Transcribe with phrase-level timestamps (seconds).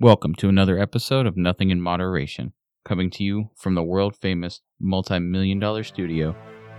[0.00, 2.52] Welcome to another episode of Nothing in Moderation,
[2.84, 6.34] coming to you from the world famous multi million dollar studio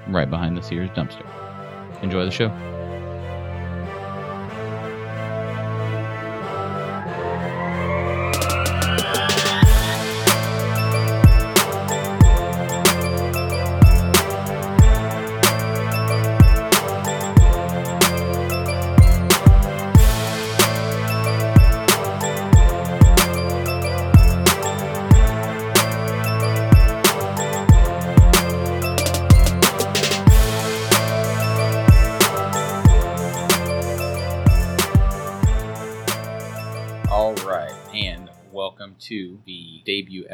[0.10, 1.26] right behind the Sears dumpster.
[2.04, 2.50] Enjoy the show.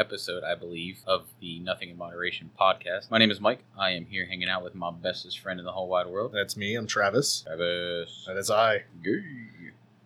[0.02, 3.12] Episode, I believe, of the Nothing in Moderation podcast.
[3.12, 3.60] My name is Mike.
[3.78, 6.58] I am here hanging out with my bestest friend in the whole wide world, That's
[6.58, 6.74] me.
[6.74, 7.44] I'm Travis.
[7.46, 8.24] Travis.
[8.26, 8.86] That is I.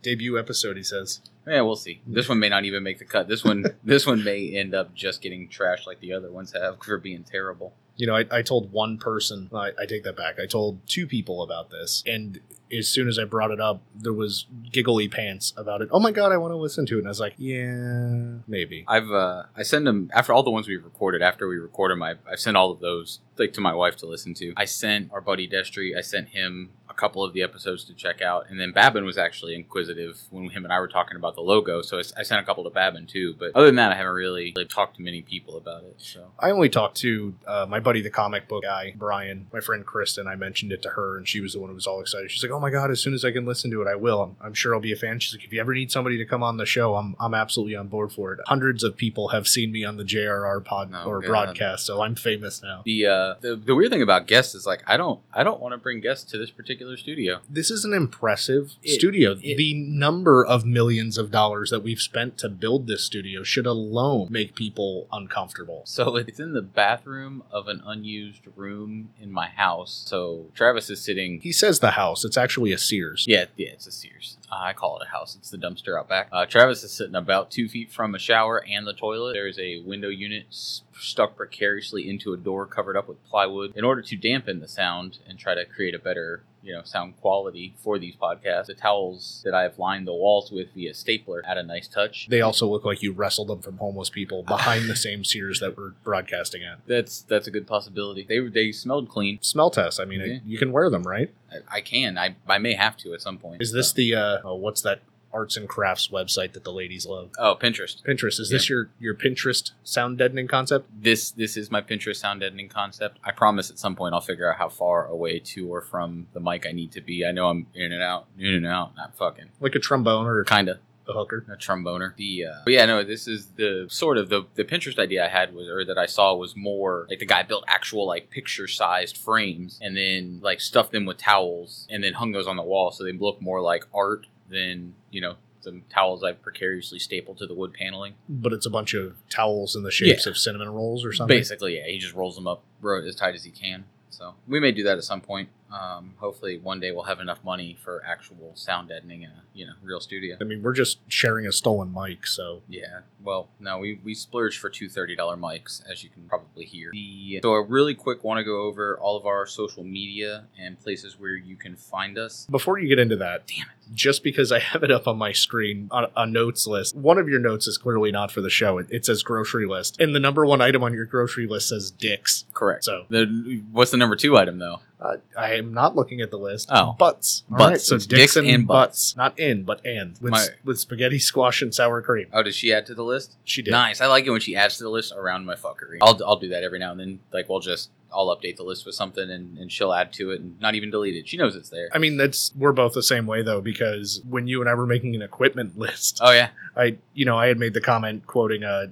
[0.01, 1.21] Debut episode, he says.
[1.47, 2.01] Yeah, we'll see.
[2.05, 3.29] This one may not even make the cut.
[3.29, 6.83] This one, this one may end up just getting trashed like the other ones have
[6.83, 7.73] for being terrible.
[7.95, 10.39] You know, I, I told one person, I, I take that back.
[10.39, 12.03] I told two people about this.
[12.05, 12.39] And
[12.71, 15.89] as soon as I brought it up, there was giggly pants about it.
[15.91, 16.99] Oh my God, I want to listen to it.
[16.99, 18.85] And I was like, yeah, maybe.
[18.87, 21.21] I've uh, I send them after all the ones we've recorded.
[21.21, 24.05] After we record them, I I sent all of those like to my wife to
[24.05, 24.53] listen to.
[24.57, 25.97] I sent our buddy Destry.
[25.97, 29.55] I sent him couple of the episodes to check out, and then Babin was actually
[29.55, 31.81] inquisitive when him and I were talking about the logo.
[31.81, 33.35] So I sent a couple to Babin too.
[33.37, 35.95] But other than that, I haven't really, really talked to many people about it.
[35.97, 39.85] So I only talked to uh, my buddy, the comic book guy, Brian, my friend
[39.85, 40.27] Kristen.
[40.27, 42.31] I mentioned it to her, and she was the one who was all excited.
[42.31, 42.91] She's like, "Oh my god!
[42.91, 44.21] As soon as I can listen to it, I will.
[44.21, 46.25] I'm, I'm sure I'll be a fan." She's like, "If you ever need somebody to
[46.25, 49.47] come on the show, I'm I'm absolutely on board for it." Hundreds of people have
[49.47, 51.27] seen me on the JRR pod Oh, or God.
[51.27, 52.81] broadcast, so I'm famous now.
[52.85, 55.73] the uh, the the weird thing about guests is like I don't I don't want
[55.73, 57.39] to bring guests to this particular studio.
[57.49, 59.31] This is an impressive It- studio.
[59.41, 63.65] it- the number of millions of dollars that we've spent to build this studio should
[63.65, 65.81] alone make people uncomfortable.
[65.85, 70.03] So it's in the bathroom of an unused room in my house.
[70.07, 72.23] So Travis is sitting He says the house.
[72.23, 73.25] It's actually a Sears.
[73.27, 74.37] Yeah, yeah, it's a Sears.
[74.51, 75.35] Uh, I call it a house.
[75.35, 76.29] It's the dumpster out back.
[76.31, 79.33] Uh, Travis is sitting about two feet from a shower and the toilet.
[79.33, 83.73] There is a window unit stuck precariously into a door covered up with plywood.
[83.75, 87.15] In order to dampen the sound and try to create a better, you know, sound
[87.21, 91.57] quality for these podcasts, the towels that I've lined the walls with via stapler add
[91.57, 92.27] a nice touch.
[92.27, 95.77] They also look like you wrestled them from homeless people behind the same Sears that
[95.77, 96.79] we're broadcasting at.
[96.87, 98.25] That's that's a good possibility.
[98.27, 99.37] They they smelled clean.
[99.41, 99.99] Smell test.
[99.99, 100.39] I mean, Yeah.
[100.45, 101.31] you can wear them, right?
[101.51, 102.17] I, I can.
[102.17, 103.61] I I may have to at some point.
[103.61, 105.01] Is this So- the uh, oh, what's that
[105.35, 107.29] arts and crafts website that the ladies love?
[107.37, 108.01] oh Pinterest?
[108.03, 108.39] Pinterest.
[108.39, 110.87] Is this your your Pinterest sound deadening concept?
[110.97, 113.19] this this is my Pinterest sound deadening concept.
[113.23, 116.39] I promise at some point I'll figure out how far away to or from the
[116.39, 117.25] mic I need to be.
[117.25, 120.43] I know I'm in and out, in and out, not fucking Like a trombone or
[120.43, 121.45] kinda a hooker?
[121.51, 122.15] a tromboner.
[122.15, 125.27] The uh, but yeah, no, this is the sort of the the Pinterest idea I
[125.27, 128.67] had was or that I saw was more like the guy built actual like picture
[128.67, 132.63] sized frames and then like stuffed them with towels and then hung those on the
[132.63, 137.39] wall so they look more like art than you know the towels I've precariously stapled
[137.39, 138.13] to the wood paneling.
[138.29, 140.29] But it's a bunch of towels in the shapes Yeah.
[140.31, 141.35] of cinnamon rolls or something.
[141.35, 142.63] Basically, yeah, he just rolls them up
[143.07, 143.85] as tight as he can.
[144.11, 145.49] So we may do that at some point.
[145.71, 149.65] Um, hopefully, one day we'll have enough money for actual sound deadening in a you
[149.65, 150.37] know real studio.
[150.39, 152.99] I mean, we're just sharing a stolen mic, so Yeah.
[153.23, 156.91] Well, no, we we splurged for two thirty dollar mics, as you can probably hear.
[156.91, 160.79] The, so, I really quick want to go over all of our social media and
[160.79, 162.45] places where you can find us.
[162.49, 163.95] before you get into that, Damn it.
[163.95, 167.27] just because I have it up on my screen on a notes list, one of
[167.27, 168.77] your notes is clearly not for the show.
[168.77, 171.89] It, it says grocery list, and the number one item on your grocery list says
[171.89, 172.45] dicks.
[172.53, 172.83] Correct.
[172.83, 174.81] So The, what's the number two item though?
[174.99, 176.69] Uh, I am not looking at the list.
[176.71, 176.95] Oh.
[176.97, 177.43] butts.
[177.51, 177.69] All Butts.
[177.71, 179.15] right, so It's dicks, and, and butts.
[179.17, 182.27] not in, but and with My- with spaghetti, squash, and sour cream.
[182.33, 183.35] Oh, did she add to the list?
[183.43, 183.71] She did.
[183.71, 184.01] Nice.
[184.01, 185.97] I like it when she adds to the list around my fuckery.
[186.01, 187.19] I'll, I'll do that every now and then.
[187.33, 190.39] Like, we'll just, I'll update the list with something and, and she'll add to it
[190.39, 191.27] and not even delete it.
[191.27, 191.89] She knows it's there.
[191.93, 194.87] I mean, that's we're both the same way though, because when you and I were
[194.87, 196.49] making an equipment list, Oh, yeah.
[196.77, 198.87] I you know I had made the comment quoting uh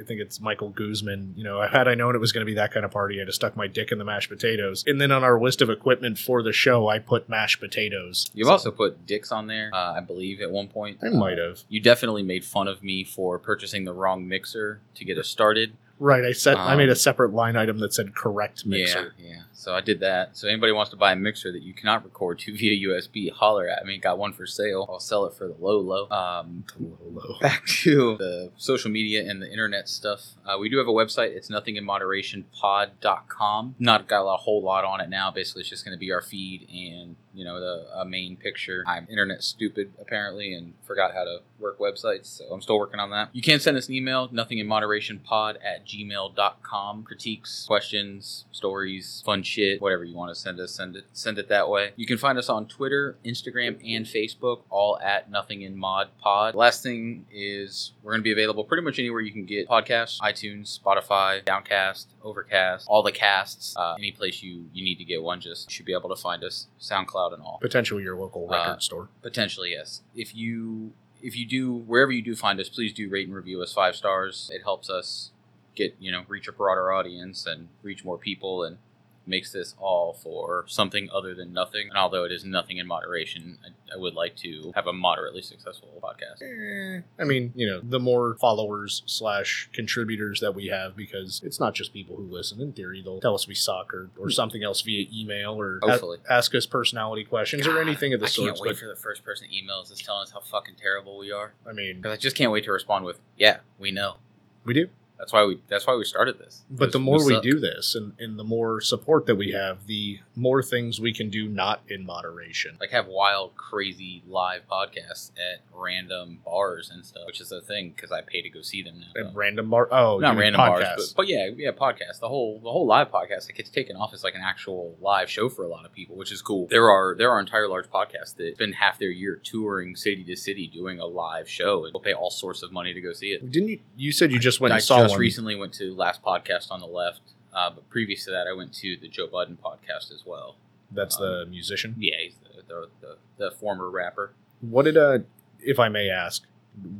[0.00, 1.34] I think it's Michael Guzman.
[1.36, 3.26] You know, had I known it was going to be that kind of party, I'd
[3.28, 4.82] have stuck my dick in the mashed potatoes.
[4.86, 8.30] And then on our list of equipment for the show, I put mashed potatoes.
[8.34, 10.98] You've So- also put dicks on there, uh, I believe, at one point.
[11.02, 11.64] I might have.
[11.68, 15.72] You definitely made fun of me for purchasing the wrong mixer to get us started.
[16.00, 19.12] Right, I said I Um, made a separate line item that said correct mixer.
[19.18, 19.42] Yeah, yeah.
[19.52, 20.34] So I did that.
[20.38, 23.68] So anybody wants to buy a mixer that you cannot record to via USB, holler
[23.68, 23.98] at me.
[23.98, 24.86] Got one for sale.
[24.90, 26.08] I'll sell it for the low, low.
[26.08, 27.34] Um, Low, low.
[27.42, 30.22] back to the social media and the internet stuff.
[30.46, 31.36] Uh, we do have a website.
[31.36, 33.74] It's nothinginmoderationpod.com.
[33.78, 35.30] Not got a whole lot on it now.
[35.30, 38.82] Basically, it's just going to be our feed and you know, the a main picture.
[38.86, 43.10] I'm internet stupid apparently and forgot how to work websites, so I'm still working on
[43.10, 43.28] that.
[43.32, 47.02] You can send us an email, nothing in moderation at gmail.com.
[47.04, 51.48] Critiques, questions, stories, fun shit, whatever you want to send us, send it send it
[51.48, 51.92] that way.
[51.96, 56.54] You can find us on Twitter, Instagram, and Facebook, all at nothing in mod pod.
[56.54, 60.78] Last thing is we're gonna be available pretty much anywhere you can get podcasts, iTunes,
[60.78, 65.40] Spotify, Downcast, Overcast, all the casts, uh, any place you you need to get one,
[65.40, 67.58] just should be able to find us, SoundCloud and all.
[67.60, 69.08] Potentially your local Uh, record store.
[69.22, 70.02] Potentially, yes.
[70.14, 70.92] If you
[71.22, 73.94] if you do wherever you do find us, please do rate and review us five
[73.94, 74.48] stars.
[74.54, 75.32] It helps us
[75.74, 78.78] get you know reach a broader audience and reach more people and
[79.26, 81.88] makes this all for something other than nothing.
[81.88, 85.42] And although it is nothing in moderation, I, I would like to have a moderately
[85.42, 86.42] successful podcast.
[86.42, 91.60] Eh, I mean, you know, the more followers slash contributors that we have, because it's
[91.60, 92.60] not just people who listen.
[92.60, 96.00] In theory, they'll tell us we suck or, or something else via email or a-
[96.28, 98.46] ask us personality questions or anything of the sort.
[98.46, 98.68] I can't sorts.
[98.70, 101.52] wait for the first person that emails us telling us how fucking terrible we are.
[101.68, 104.16] I mean, Because I just can't wait to respond with, "Yeah, we know."
[104.64, 104.88] we do.
[105.20, 105.60] That's why we.
[105.68, 106.64] That's why we started this.
[106.70, 109.86] But Because the more we do this and, and the more support that we have,
[109.86, 112.78] the more things we can do not in moderation.
[112.80, 117.92] like have wild, crazy live podcasts at random bars and stuff, which is a thing
[117.94, 119.28] because I pay to go see them now.
[119.28, 119.88] At random bar.
[119.92, 120.80] Oh, Not random podcasts.
[120.96, 122.20] bars, but, but yeah, yeah, podcast.
[122.20, 125.28] The whole the whole live podcast it gets taken off as like an actual live
[125.28, 126.66] show for a lot of people, which is cool.
[126.68, 130.36] There are there are entire large podcasts that spend half their year touring city to
[130.36, 133.28] city doing a live show, and will pay all sorts of money to go see
[133.32, 133.50] it.
[133.50, 133.80] Didn't you?
[133.96, 135.20] You said you just went I and saw just one.
[135.20, 137.20] recently went to last podcast on the left,
[137.52, 140.56] uh, but previous to that, I went to the Joe Budden podcast as well.
[140.92, 141.94] That's the musician.
[141.98, 144.32] Yeah, he's the the, the, the former rapper.
[144.60, 145.20] What did uh,
[145.60, 146.44] if I may ask,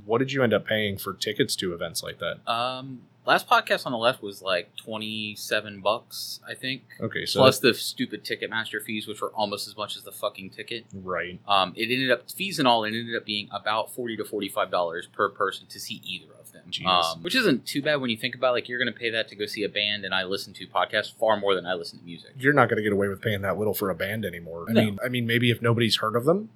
[0.04, 2.38] what did you end up paying for tickets to events like that?
[2.50, 6.82] Um, last podcast on the left was like twenty seven bucks, I think.
[7.00, 10.50] Okay, so Plus the stupid Ticketmaster fees, which were almost as much as the fucking
[10.50, 10.86] ticket.
[10.94, 11.38] right.
[11.48, 12.84] Um, it ended up fees and all.
[12.84, 16.32] It ended up being about forty to forty five dollars per person to see either
[16.38, 16.70] of them.
[16.86, 19.28] Um, which isn't too bad when you think about like you're going to pay that
[19.28, 21.98] to go see a band, and I listen to podcasts far more than I listen
[21.98, 22.30] to music.
[22.38, 24.66] You're not going to get away with paying that little for a band anymore.
[24.68, 24.84] I No.
[24.84, 26.50] mean, I mean, maybe if nobody's heard of them.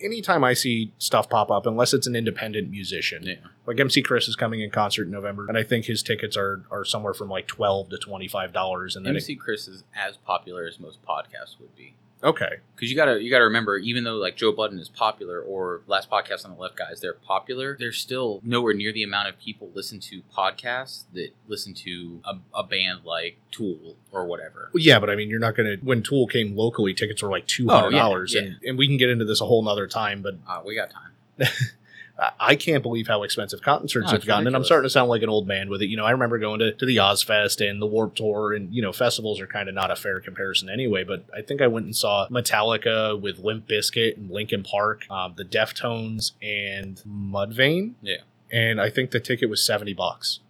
[0.00, 3.34] Anytime I see stuff pop up, unless it's an independent musician, Yeah.
[3.66, 6.64] like MC Chris is coming in concert in November, and I think his tickets are
[6.72, 10.16] are somewhere from like twelve to twenty five dollars, and then MC Chris is as
[10.16, 11.94] popular as most podcasts would be.
[12.22, 15.82] Okay, because you gotta you gotta remember even though like Joe Budden is popular or
[15.86, 19.38] last podcast on the left guys they're popular they're still nowhere near the amount of
[19.38, 24.70] people listen to podcasts that listen to a, a band like Tool or whatever.
[24.72, 25.84] Well, yeah, but I mean, you're not going to.
[25.84, 28.86] When Tool came locally, tickets were like two hundred dollars, Oh, yeah, and and we
[28.86, 31.10] can get into this a whole nother time, but Uh, we got time.
[32.38, 35.22] I- can't believe how expensive concerts No, have gotten, and I'm starting to sound like
[35.22, 35.86] an old man with it.
[35.86, 38.82] You know, I remember going to, to the Ozzfest and the Warp Tour, and you
[38.82, 41.04] know, festivals are kind of not a fair comparison anyway.
[41.04, 45.34] But I think I went and saw Metallica with Limp Bizkit and Linkin Park, um,
[45.36, 47.94] the Deftones, and Mudvayne.
[48.02, 48.16] Yeah.
[48.50, 50.40] and I think the ticket was seventy bucks,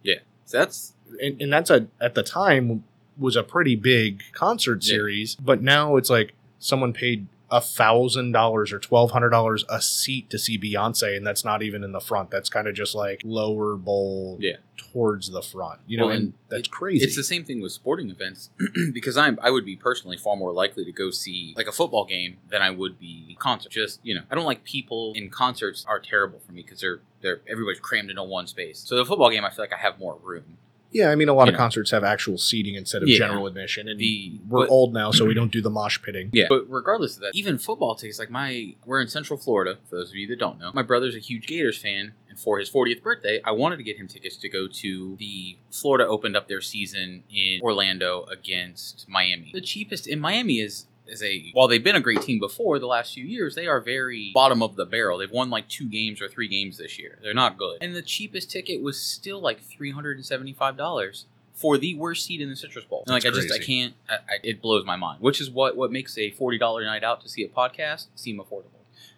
[0.45, 2.83] So that's and, and that's a at the time
[3.17, 4.93] was a pretty big concert Yeah.
[4.95, 5.35] series.
[5.35, 10.29] But now it's like someone paid a thousand dollars or twelve hundred dollars a seat
[10.31, 12.31] to see Beyonce, and that's not even in the front.
[12.31, 14.57] That's kind of just like lower bowl Yeah.
[14.91, 15.79] towards the front.
[15.85, 17.05] You know, Well, and and that's it- crazy.
[17.05, 18.49] it's the same thing with sporting events
[18.93, 22.05] because I'm I would be personally far more likely to go see like a football
[22.05, 23.71] game than I would be a concert.
[23.71, 27.01] Just you know I don't like people in concerts are terrible for me because they're
[27.21, 28.79] they're everybody's crammed into one space.
[28.79, 30.57] So the football game I feel like I have more room.
[30.93, 31.57] Yeah, I mean, a lot of know.
[31.57, 33.17] concerts have actual seating instead of Yeah.
[33.17, 36.29] general admission, and The we're but- old now, so we don't do the mosh pitting.
[36.33, 39.77] Yeah, but regardless of that, even football tickets, like my, we're in Central Florida.
[39.89, 42.59] For those of you that don't know, my brother's a huge Gators fan, and for
[42.59, 46.35] his 40th birthday, I wanted to get him tickets to go to the Florida opened
[46.35, 49.51] up their season in Orlando against Miami.
[49.53, 52.87] The cheapest in Miami is is a while they've been a great team before the
[52.87, 55.17] last few years, they are very bottom of the barrel.
[55.17, 57.19] They've won like two games or three games this year.
[57.21, 60.77] They're not good, and the cheapest ticket was still like three hundred and seventy five
[60.77, 63.03] dollars for the worst seat in the Citrus Bowl.
[63.05, 63.93] And like That's I just I can't.
[64.09, 65.21] I, I, it blows my mind.
[65.21, 68.39] Which is what what makes a forty dollar night out to see a podcast seem
[68.39, 68.69] affordable.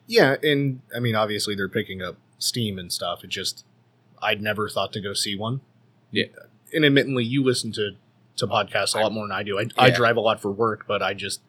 [0.08, 3.24] Yeah, and I mean, obviously they're picking up steam and stuff.
[3.24, 3.66] It just,
[4.22, 5.62] I'd never thought to go see one.
[6.12, 6.26] Yeah.
[6.74, 7.92] and admittedly, you listen to
[8.38, 9.58] to podcasts a lot more than I do.
[9.58, 11.40] I, I drive a lot for work, but I just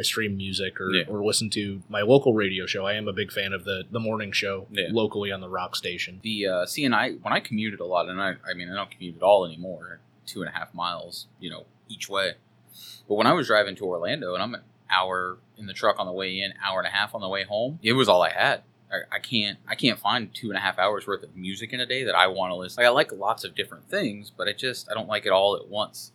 [0.00, 1.04] I stream music or, Yeah.
[1.08, 2.86] or listen to my local radio show.
[2.86, 4.88] I am a big fan of the the morning show Yeah.
[4.90, 6.20] locally on the rock station.
[6.22, 9.16] The uh, CNI when I commuted a lot, and I I mean I don't commute
[9.16, 10.00] at all anymore.
[10.26, 12.32] Two and a half miles, you know, each way.
[13.08, 16.06] But when I was driving to Orlando, and I'm an hour in the truck on
[16.06, 18.30] the way in, hour and a half on the way home, it was all I
[18.30, 18.62] had.
[18.92, 21.80] I, I can't I can't find two and a half hours worth of music in
[21.80, 22.82] a day that I want to listen.
[22.82, 25.56] Like I like lots of different things, but I just I don't like it all
[25.56, 26.12] at once.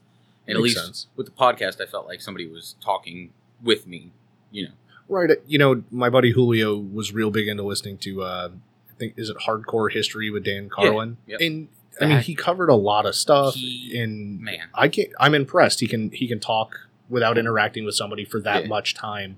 [0.48, 1.08] And at least sense.
[1.16, 3.32] with the podcast, I felt like somebody was talking
[3.66, 4.12] with me.
[4.52, 4.72] You know,
[5.10, 5.30] Right.
[5.46, 8.50] You know, my buddy Julio was real big into listening to, uh,
[8.90, 11.18] I think, is it Hardcore History with Dan Carlin?
[11.28, 11.42] yep.
[11.42, 11.68] And
[12.02, 13.56] I mean, he covered a lot of stuff.
[13.56, 15.10] He- and Man, I can't.
[15.20, 15.80] I'm impressed.
[15.82, 18.68] He can he can talk without interacting with somebody for that Yeah.
[18.70, 19.38] much time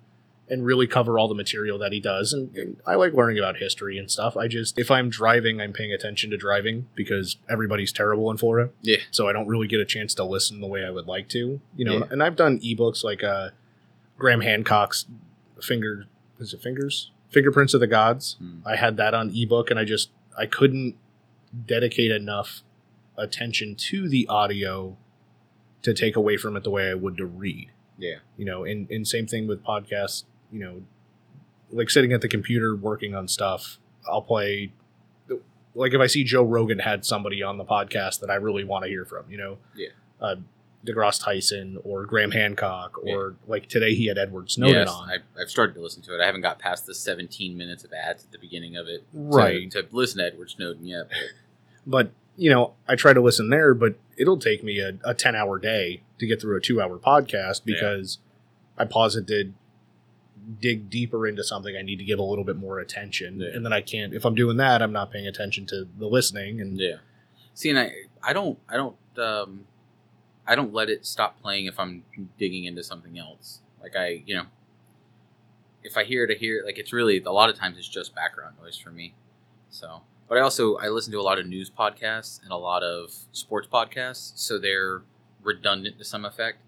[0.49, 2.31] and really cover all the material that he does.
[2.31, 4.37] And, and I like learning about history and stuff.
[4.37, 8.71] I just if I'm driving, I'm paying attention to driving because everybody's terrible in Florida.
[8.81, 8.97] Yeah.
[9.11, 11.59] So I don't really get a chance to listen the way I would like to.
[11.75, 12.03] You know, Yeah.
[12.09, 13.49] and I've done ebooks like uh
[14.17, 15.05] Graham Hancock's
[15.61, 16.05] finger
[16.39, 17.11] is it fingers?
[17.29, 18.37] Fingerprints of the Gods.
[18.39, 18.59] Hmm.
[18.65, 20.95] I had that on ebook and I just I couldn't
[21.65, 22.61] dedicate enough
[23.17, 24.97] attention to the audio
[25.81, 27.71] to take away from it the way I would to read.
[27.97, 28.17] Yeah.
[28.37, 30.83] You know, and, and same thing with podcasts, you know,
[31.71, 34.71] like sitting at the computer working on stuff, I'll play
[35.75, 38.83] like if I see Joe Rogan had somebody on the podcast that I really want
[38.83, 39.57] to hear from, you know.
[39.75, 39.89] Yeah.
[40.21, 40.37] Uh
[40.87, 45.09] DeGrasse Tyson or Graham Hancock or like today he had Edward Snowden yes, on.
[45.09, 46.21] I, I've started to listen to it.
[46.21, 48.99] I haven't got past the 17 minutes of ads at the beginning of it.
[49.11, 49.69] to- Right.
[49.71, 51.07] To, listen to Edward Snowden yet.
[51.09, 51.17] But
[51.87, 55.35] but you know i try to listen there but it'll take me a, a 10
[55.35, 57.73] hour day to get through a two hour podcast Yeah.
[57.73, 58.19] because
[58.77, 59.53] i pause it to
[60.59, 63.49] dig deeper into something i need to give a little bit more attention Yeah.
[63.55, 66.61] and then i can't if i'm doing that i'm not paying attention to the listening
[66.61, 66.97] and yeah.
[67.55, 67.91] See, and I,
[68.21, 69.61] I don't, I don't, um,
[70.47, 72.03] I don't let it stop playing if I'm
[72.37, 73.59] digging into something else.
[73.81, 74.45] Like I, you know,
[75.83, 76.65] if I hear it, I hear it.
[76.65, 79.13] Like it's really a lot of times it's just background noise for me.
[79.69, 82.83] So, but I also I listen to a lot of news podcasts and a lot
[82.83, 85.01] of sports podcasts, so they're
[85.43, 86.59] redundant to some effect.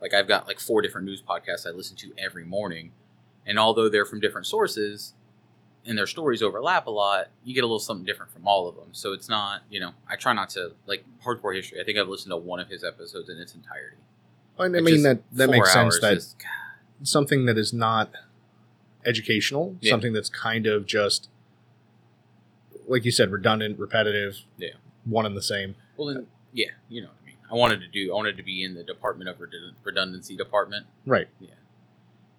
[0.00, 2.92] Like I've got like four different news podcasts I listen to every morning,
[3.46, 5.12] and although they're from different sources
[5.86, 8.74] and their stories overlap a lot, you get a little something different from all of
[8.74, 8.88] them.
[8.92, 11.80] So it's not, you know, I try not to like hardcore history.
[11.80, 13.96] I think I've listened to one of his episodes in its entirety.
[14.58, 16.24] i mean that that makes sense that
[17.02, 18.10] something that is not
[19.04, 19.90] educational Yeah.
[19.90, 21.28] something that's kind of just
[22.88, 24.70] like you said redundant repetitive Yeah.
[25.04, 27.36] one and the same well, then, yeah, you know what I mean.
[27.50, 29.36] I wanted to do, I wanted to be in the Department of
[29.84, 30.86] Redundancy department.
[31.06, 31.28] right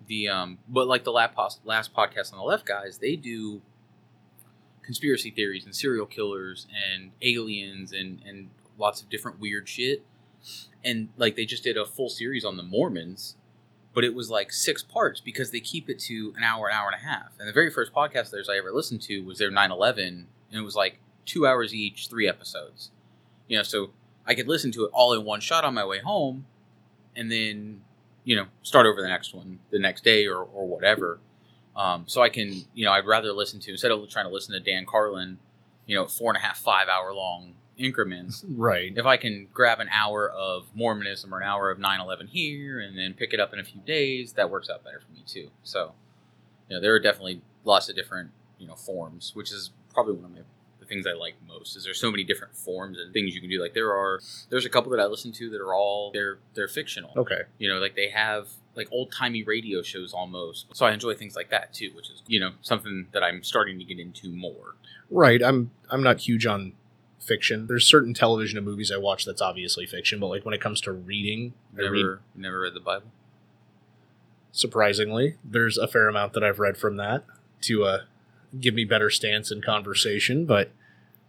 [0.07, 3.61] The um, but like the last last podcast on the left guys, they do
[4.81, 10.05] conspiracy theories and serial killers and aliens and and lots of different weird shit.
[10.83, 13.35] And like they just did a full series on the Mormons,
[13.93, 16.87] but it was like six parts because they keep it to an hour, an hour
[16.87, 17.33] and a half.
[17.39, 20.61] And the very first podcast theirs I ever listened to was their 9/11, and it
[20.61, 22.91] was like two hours each, three episodes.
[23.47, 23.89] You know, so
[24.25, 26.45] I could listen to it all in one shot on my way home,
[27.15, 27.81] and then
[28.27, 31.19] you know start over the next one the next day or or whatever.
[31.77, 34.53] Um, so I can you know I'd rather listen to instead of trying to listen
[34.53, 35.39] to Dan Carlin,
[35.85, 39.79] you know, four and a half, five hour long increments right if I can grab
[39.79, 43.53] an hour of Mormonism or an hour of 9/11 here and then pick it up
[43.53, 45.51] in a few days, that works out better for me too.
[45.63, 45.93] So,
[46.67, 50.25] you know, there are definitely lots of different you know forms, which is probably one
[50.25, 50.41] of my,
[50.87, 51.75] things I like most.
[51.75, 53.61] Is there's so many different forms and things you can do.
[53.61, 56.67] Like there are there's a couple that I listen to that are all they're they're
[56.67, 57.11] fictional.
[57.17, 60.67] okay You know, like they have like old timey radio shows almost.
[60.73, 63.79] So I enjoy things like that too, which is you know something that I'm starting
[63.79, 64.75] to get into more.
[65.09, 65.41] Right.
[65.43, 66.73] I'm I'm not huge on
[67.19, 67.67] fiction.
[67.67, 70.79] There's certain television and movies I watch that's obviously fiction, but like when it comes
[70.81, 73.07] to reading, I Never read never read the Bible.
[74.51, 77.23] surprisingly, there's a fair amount that I've read from that
[77.61, 77.99] to uh
[78.61, 80.71] give me better stance in conversation, but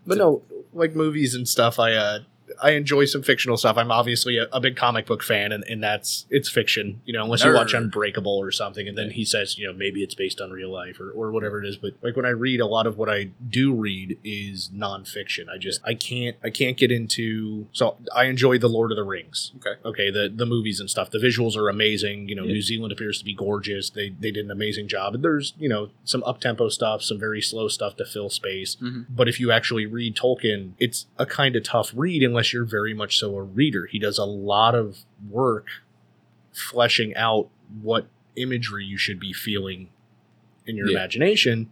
[0.08, 2.18] but no, like movies and stuff I uh
[2.62, 3.76] I enjoy some fictional stuff.
[3.76, 7.24] I'm obviously a, a big comic book fan, and, and that's it's fiction, you know.
[7.24, 10.40] Unless you watch Unbreakable or something, and then he says, you know, maybe it's based
[10.40, 11.76] on real life or, or whatever it is.
[11.76, 15.48] But like when I read, a lot of what I do read is nonfiction.
[15.48, 17.66] I just I can't I can't get into.
[17.72, 19.52] So I enjoy the Lord of the Rings.
[19.56, 19.80] Okay.
[19.84, 21.10] Okay, the the movies and stuff.
[21.10, 22.28] The visuals are amazing.
[22.28, 22.52] You know, Yeah.
[22.54, 23.90] New Zealand appears to be gorgeous.
[23.90, 25.14] They they did an amazing job.
[25.14, 28.76] And there's you know some up tempo stuff, some very slow stuff to fill space.
[28.76, 29.06] Mhm.
[29.08, 32.94] But if you actually read Tolkien, it's a kind of tough read unless you're very
[32.94, 33.86] much so a reader.
[33.86, 35.66] He does a lot of work
[36.52, 37.48] fleshing out
[37.82, 39.88] what imagery you should be feeling
[40.66, 40.98] in your Yeah.
[40.98, 41.70] imagination.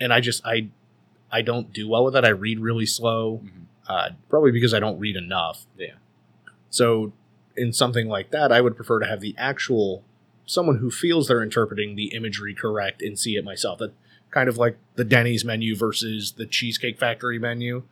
[0.00, 0.68] And I just I
[1.30, 2.24] I don't do well with that.
[2.24, 3.64] I read really slow, Mhm.
[3.88, 5.66] uh, probably because I don't read enough.
[5.76, 5.94] Yeah.
[6.70, 7.12] So
[7.56, 10.04] in something like that, I would prefer to have the actual
[10.46, 13.78] someone who feels they're interpreting the imagery correct and see it myself.
[13.78, 13.92] That
[14.30, 17.82] kind of like the Denny's menu versus the Cheesecake Factory menu.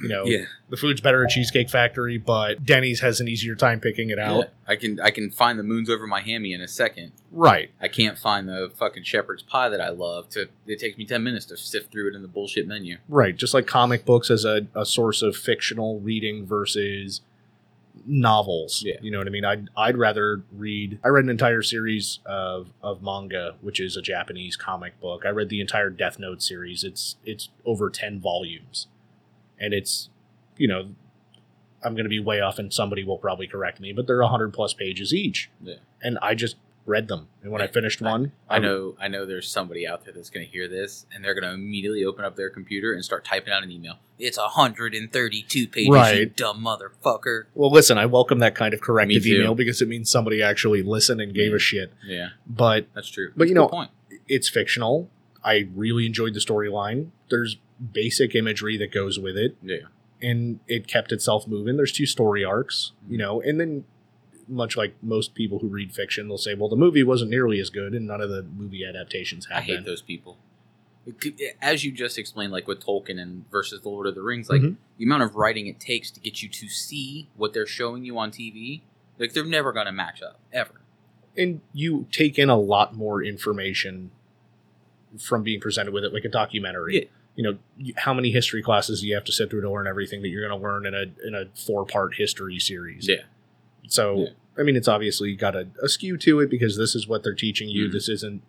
[0.00, 0.44] You know, Yeah.
[0.68, 4.38] the food's better at Cheesecake Factory, but Denny's has an easier time picking it out.
[4.38, 7.10] Yeah, I can I can find the moons over my hammy in a second.
[7.32, 7.70] Right.
[7.80, 10.28] I can't find the fucking shepherd's pie that I love.
[10.30, 12.98] To it takes me ten minutes to sift through it in the bullshit menu.
[13.08, 13.36] Right.
[13.36, 17.20] Just like comic books as a, a source of fictional reading versus
[18.06, 18.82] novels.
[18.86, 18.94] Yeah.
[19.02, 19.44] You know what I mean?
[19.44, 20.98] I'd I'd rather read.
[21.04, 25.24] I read an entire series of of manga, which is a Japanese comic book.
[25.26, 26.84] I read the entire Death Note series.
[26.84, 28.86] It's it's over ten volumes,
[29.60, 30.08] and it's
[30.56, 30.90] you know.
[31.82, 34.52] I'm going to be way off, and somebody will probably correct me, but they're 100
[34.52, 35.48] plus pages each.
[35.62, 35.76] Yeah.
[36.02, 37.28] And I just read them.
[37.42, 40.44] And when I finished one, I know I know there's somebody out there that's going
[40.44, 43.52] to hear this and they're going to immediately open up their computer and start typing
[43.52, 43.94] out an email.
[44.18, 46.36] It's 132 pages, you Right.
[46.36, 47.44] dumb motherfucker.
[47.54, 51.20] Well, listen, I welcome that kind of corrective email because it means somebody actually listened
[51.20, 51.56] and gave Yeah.
[51.56, 51.60] a mm.
[51.60, 51.92] shit.
[52.04, 53.32] Yeah, But that's true.
[53.36, 53.90] But you That's a know- point.
[54.28, 55.08] it's fictional.
[55.42, 57.10] I really enjoyed the storyline.
[57.30, 57.56] There's
[57.92, 59.78] basic imagery that goes with it, Yeah,
[60.22, 61.76] and it kept itself moving.
[61.76, 63.84] There's two story arcs, you know, and then
[64.48, 67.70] much like most people who read fiction, they'll say, "Well, the movie wasn't nearly as
[67.70, 70.38] good, and none of the movie adaptations have I hate been." those people.
[71.62, 74.60] As you just explained, like with Tolkien and versus the Lord of the Rings, like
[74.60, 74.76] Mhm.
[74.98, 78.18] the amount of writing it takes to get you to see what they're showing you
[78.18, 78.82] on TV,
[79.18, 80.74] like they're never going to match up ever.
[81.36, 84.10] and you take in a lot more information
[85.16, 86.96] from being presented with it, like a documentary.
[86.96, 87.04] Yeah.
[87.36, 90.20] You know, how many history classes do you have to sit through to learn everything
[90.22, 93.08] that you're going to learn in a in a four part history series?
[93.08, 93.22] Yeah,
[93.88, 94.28] So, Yeah.
[94.58, 97.34] I mean, it's obviously got a, a skew to it because this is what they're
[97.34, 97.88] teaching you.
[97.88, 97.92] Mhm.
[97.92, 98.42] This isn't,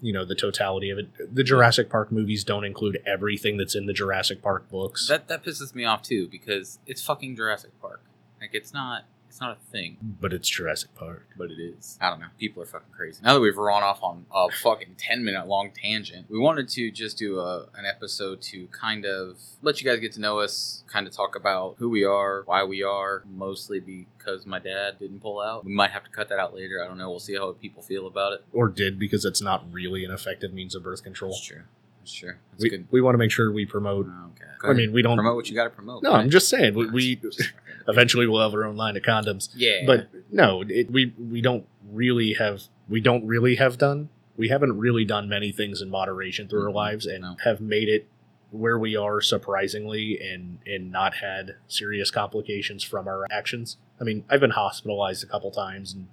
[0.00, 1.34] you know, the totality of it.
[1.34, 5.08] The Jurassic Park movies don't include everything that's in the Jurassic Park books.
[5.08, 8.00] that that pisses me off too because it's fucking Jurassic Park.
[8.40, 9.04] Like it's not
[9.34, 9.96] it's not a thing.
[10.20, 11.26] but it's Jurassic Park.
[11.36, 11.98] but it is.
[12.00, 12.28] I don't know.
[12.38, 13.20] People are fucking crazy.
[13.20, 16.92] Now that we've run off on a fucking 10 minute long tangent, we wanted to
[16.92, 20.84] just do a, an episode to kind of let you guys get to know us,
[20.86, 25.18] kind of talk about who we are, why we are, mostly because my dad didn't
[25.18, 25.64] pull out.
[25.64, 26.80] We might have to cut that out later.
[26.80, 27.10] I don't know.
[27.10, 28.44] We'll see how people feel about it.
[28.52, 31.32] Or did because it's not really an effective means of birth control.
[31.32, 31.62] That's true.
[31.98, 32.34] That's true.
[32.52, 32.86] That's We, good.
[32.92, 34.06] we want to make sure we promote.
[34.06, 34.70] Okay.
[34.70, 35.16] I mean, we don't.
[35.16, 36.02] promote what you got to promote.
[36.04, 36.74] No, Go I'm just saying.
[36.74, 37.52] We, we Just fucking-
[37.88, 39.48] eventually we'll have our own line of condoms.
[39.54, 39.82] Yeah.
[39.86, 44.08] But no, it, we we don't really have we don't really have done.
[44.36, 46.74] We haven't really done many things in moderation through our Mhm.
[46.74, 47.36] lives and No.
[47.44, 48.08] have made it
[48.50, 53.76] where we are surprisingly and and not had serious complications from our actions.
[54.00, 56.08] I mean, I've been hospitalized a couple times and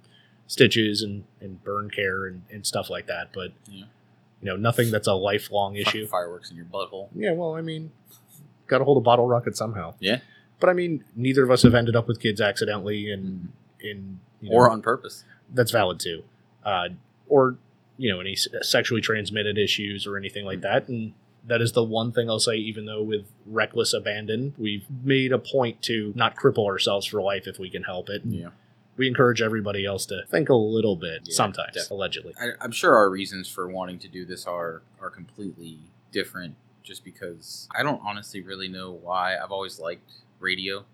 [0.46, 3.84] stitches and, and burn care and, and stuff like that, but Yeah.
[4.40, 6.06] you know, nothing that's a lifelong issue.
[6.06, 7.08] Fireworks in your butthole.
[7.14, 7.90] Yeah, well, I mean,
[8.66, 9.94] got to hold a bottle rocket somehow.
[10.00, 10.18] Yeah.
[10.62, 13.24] But I mean, neither of us have ended up with kids accidentally and
[13.80, 13.90] Mm.
[13.90, 15.24] in you know, Or on purpose.
[15.52, 16.22] that's valid too.
[16.64, 16.90] Uh,
[17.28, 17.56] or
[17.98, 20.88] you know, any sexually transmitted issues or anything like that.
[20.88, 21.14] And
[21.48, 22.56] that is the one thing I'll say.
[22.56, 27.46] Even though with reckless abandon, we've made a point to not cripple ourselves for life
[27.48, 28.22] if we can help it.
[28.24, 28.50] Yeah.
[28.96, 31.96] We encourage everybody else to think a little bit Yeah, sometimes, definitely.
[31.96, 32.34] allegedly.
[32.40, 35.78] I, I'm sure our reasons for wanting to do this are are completely
[36.12, 36.54] different.
[36.84, 39.36] Just because I don't honestly really know why.
[39.38, 40.10] I've always liked
[40.42, 40.84] radio.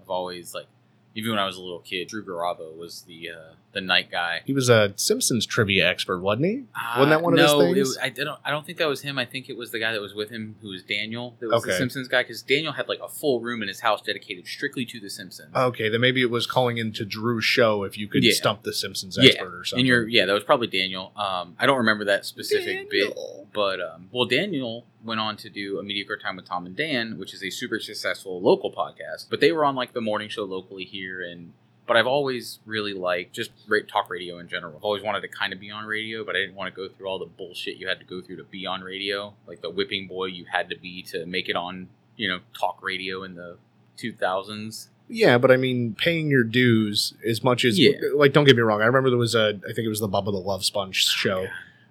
[0.00, 0.66] I've always like,
[1.14, 4.40] even when I was a little kid, Drew Garabo was the uh, the night guy.
[4.46, 6.64] He was a Simpsons trivia expert, wasn't he?
[6.96, 7.96] Wasn't that one of Uh, his things?
[7.96, 8.40] It, I don't.
[8.44, 9.18] I don't think that was him.
[9.18, 11.36] I think it was the guy that was with him, who was Daniel.
[11.40, 14.00] That was the Simpsons guy, because Daniel had like a full room in his house
[14.02, 15.54] dedicated strictly to the Simpsons.
[15.54, 18.32] Okay, then maybe it was calling into Drew's show if you could Yeah.
[18.32, 19.80] stump the Simpsons Yeah, expert or something.
[19.82, 21.12] and you're yeah, that was probably Daniel.
[21.16, 23.16] Um, I don't remember that specific bit.
[23.52, 27.18] But um, well, Daniel went on to do a mediocre time with Tom and Dan,
[27.18, 29.26] which is a super successful local podcast.
[29.30, 31.52] But they were on like the morning show locally here, and
[31.86, 34.74] but I've always really liked just ra- talk radio in general.
[34.76, 36.92] I've always wanted to kind of be on radio, but I didn't want to go
[36.92, 39.70] through all the bullshit you had to go through to be on radio, like the
[39.70, 43.34] whipping boy you had to be to make it on, you know, talk radio in
[43.34, 43.58] the
[43.96, 44.88] two thousands.
[45.08, 47.92] Yeah, but I mean, paying your dues as much as Yeah.
[48.14, 48.32] like.
[48.32, 48.82] Don't get me wrong.
[48.82, 49.60] I remember there was a.
[49.68, 51.46] I think it was the Bubba the Love Sponge oh, show.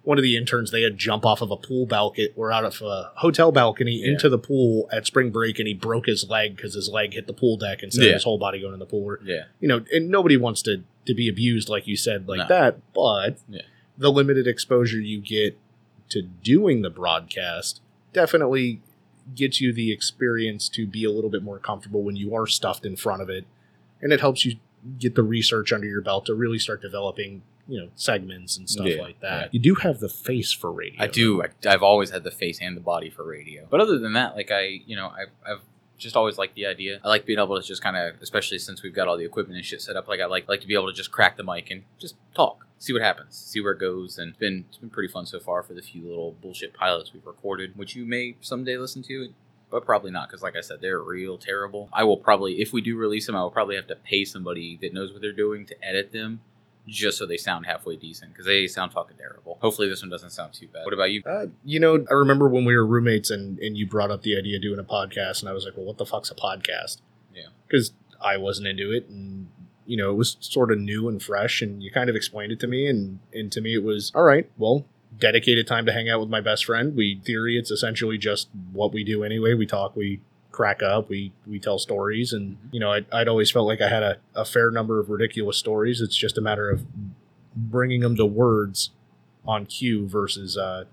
[0.06, 2.80] One of the interns they had jump off of a pool balcony or out of
[2.80, 4.12] a hotel balcony Yeah.
[4.12, 7.26] into the pool at spring break, and he broke his leg because his leg hit
[7.26, 8.10] the pool deck instead Yeah.
[8.10, 9.16] of his whole body going in the pool.
[9.24, 12.46] Yeah, You know, and nobody wants to to be abused like you said like No.
[12.48, 12.78] that.
[12.94, 13.62] But Yeah.
[13.98, 15.58] the limited exposure you get
[16.10, 17.80] to doing the broadcast
[18.12, 18.80] definitely
[19.34, 22.86] gets you the experience to be a little bit more comfortable when you are stuffed
[22.86, 23.44] in front of it
[24.00, 24.54] and it helps you
[25.00, 28.86] get the research under your belt to really start developing you know segments and stuff
[28.86, 31.42] Yeah, like that you do have the face for radio I do.
[31.42, 33.66] I, I've always had the face and the body for radio.
[33.68, 35.60] But other than that, like I, you know, I've, I've
[35.98, 37.00] just always liked the idea.
[37.04, 39.56] I like being able to just kind of, especially since we've got all the equipment
[39.56, 40.08] and shit set up.
[40.08, 42.66] Like I like like to be able to just crack the mic and just talk,
[42.78, 45.40] see what happens, see where it goes, and it's been it's been pretty fun so
[45.40, 49.32] far for the few little bullshit pilots we've recorded, which you may someday listen to.
[49.68, 51.88] But probably not, because like I said, they're real terrible.
[51.92, 54.78] I will probably, if we do release them, I will probably have to pay somebody
[54.80, 56.40] that knows what they're doing to edit them,
[56.86, 59.58] just so they sound halfway decent, because they sound fucking terrible.
[59.60, 60.84] Hopefully, this one doesn't sound too bad.
[60.84, 61.22] What about you?
[61.26, 64.36] uh, you know i remember when we were roommates and and you brought up the
[64.38, 66.98] idea of doing a podcast and i was like well what the fuck's a podcast
[67.34, 67.46] Yeah.
[67.66, 69.48] because I wasn't into it, and
[69.84, 72.58] you know, it was sort of new and fresh, and you kind of explained it
[72.60, 74.50] to me, and and to me, it was all right.
[74.56, 74.84] Well,
[75.18, 76.96] dedicated time to hang out with my best friend.
[76.96, 79.52] We theory it's essentially just what we do anyway.
[79.54, 80.20] We talk, we
[80.56, 83.88] crack up, we we tell stories, and you know, I'd, I'd always felt like I
[83.88, 86.00] had a, a fair number of ridiculous stories.
[86.00, 86.86] It's just a matter of
[87.54, 88.90] bringing them to words
[89.46, 90.84] on cue versus uh,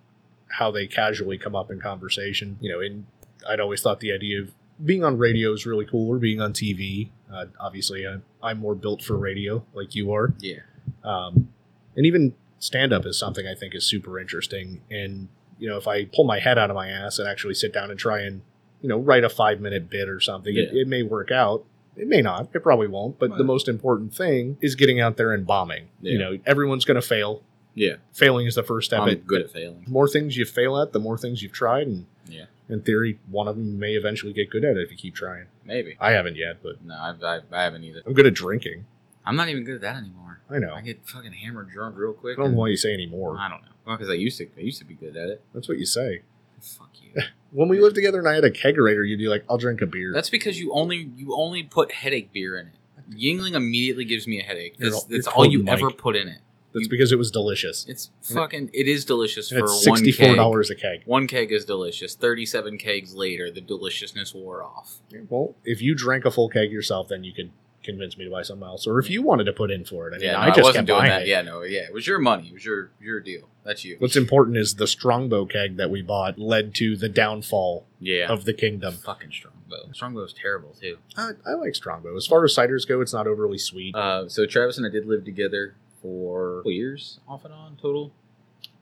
[0.50, 2.58] how they casually come up in conversation.
[2.60, 3.06] You know, and
[3.48, 4.52] I'd always thought the idea of
[4.84, 7.10] being on radio is really cool or being on TV.
[7.32, 10.34] Uh, obviously, I, I'm more built for radio, like you are.
[10.40, 10.60] Yeah.
[11.06, 11.48] Um,
[11.96, 14.82] and even stand up is something I think is super interesting.
[14.92, 17.74] And, you know, if I pull my head out of my ass and actually sit
[17.74, 18.42] down and try and,
[18.84, 20.82] you know, write a five minute bit or something, it, Yeah.
[20.82, 21.66] it may work out.
[21.98, 22.50] It may not.
[22.54, 23.18] It probably won't.
[23.18, 25.88] But the most important thing is getting out there and bombing.
[26.02, 27.44] You know, everyone's going to fail.
[27.76, 27.96] Yeah.
[28.14, 29.02] Failing is the first step.
[29.02, 29.84] I'm It- good at failing.
[29.86, 31.88] the more things you fail at, the more things you've tried.
[31.88, 32.46] And Yeah.
[32.70, 35.46] in theory, one of them may eventually get good at it if you keep trying.
[35.66, 35.96] Maybe.
[36.00, 38.02] I haven't yet, but No, I've, I've, I haven't either.
[38.06, 38.86] I'm good at drinking.
[39.26, 40.40] I'm not even good at that anymore.
[40.50, 40.74] I know.
[40.74, 42.38] I I get fucking hammered drunk real quick.
[42.38, 43.38] I don't know why you say anymore.
[43.40, 43.70] I don't know.
[43.86, 44.48] Well, because I used to.
[44.58, 45.42] I used to be good at it.
[45.54, 46.22] That's what you say.
[46.60, 47.22] Fuck you.
[47.54, 49.86] When we lived together and I had a kegerator, you'd be like, I'll drink a
[49.86, 50.12] beer.
[50.14, 52.74] That's because you only you only put headache beer in it.
[53.12, 54.76] Yuengling immediately gives me a headache.
[54.78, 56.40] That's, all- that's all you quoting ever put in it.
[56.74, 57.86] That's you- because it was delicious.
[57.88, 58.72] It's fucking.
[58.74, 61.04] It is delicious And for it's one sixty-four dollars a keg.
[61.06, 62.16] One keg is delicious.
[62.16, 65.00] Thirty-seven kegs later, the deliciousness wore off.
[65.30, 67.52] Well, if you drank a full keg yourself, then you could
[67.84, 68.88] convince me to buy something else.
[68.88, 70.50] Or if you wanted to put in for it, I mean, yeah, no, I I,
[70.50, 71.22] just wasn't kept doing that.
[71.24, 71.28] it.
[71.28, 72.48] Yeah, no, yeah, it was your money.
[72.48, 73.50] It was your your deal.
[73.64, 73.96] That's you.
[74.00, 78.46] What's important is the Strongbow keg that we bought led to the downfall yeah, of
[78.46, 78.94] the kingdom.
[78.96, 79.92] fucking Strongbow.
[79.94, 80.98] Strongbow is terrible too.
[81.18, 82.16] I, I like Strongbow.
[82.16, 83.96] As far as ciders go, it's not overly sweet.
[83.96, 88.12] Uh, so Travis and I did live together for years, off and on total.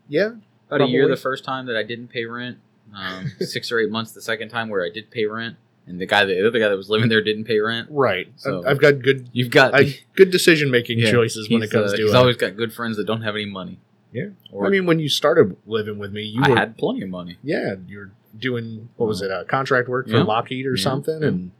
[0.09, 0.31] yeah,
[0.67, 2.57] About a year the first time that I didn't pay rent.
[2.93, 5.55] Um, six or eight months the second time where I did pay rent,
[5.91, 7.87] and the guy, the other guy that was living there, didn't pay rent.
[7.91, 8.31] right.
[8.37, 11.93] So- I've got good, You've got I, good decision making Yeah, choices when it comes
[11.93, 12.17] uh, to he's it.
[12.17, 13.79] always got good friends that don't have any money.
[14.13, 14.29] Yeah.
[14.51, 17.37] or I mean, when you started living with me, you were had plenty of money.
[17.43, 20.23] yeah, you're doing what was it, uh, contract work for Yeah.
[20.23, 20.83] Lockheed or Yeah.
[20.83, 21.51] something, and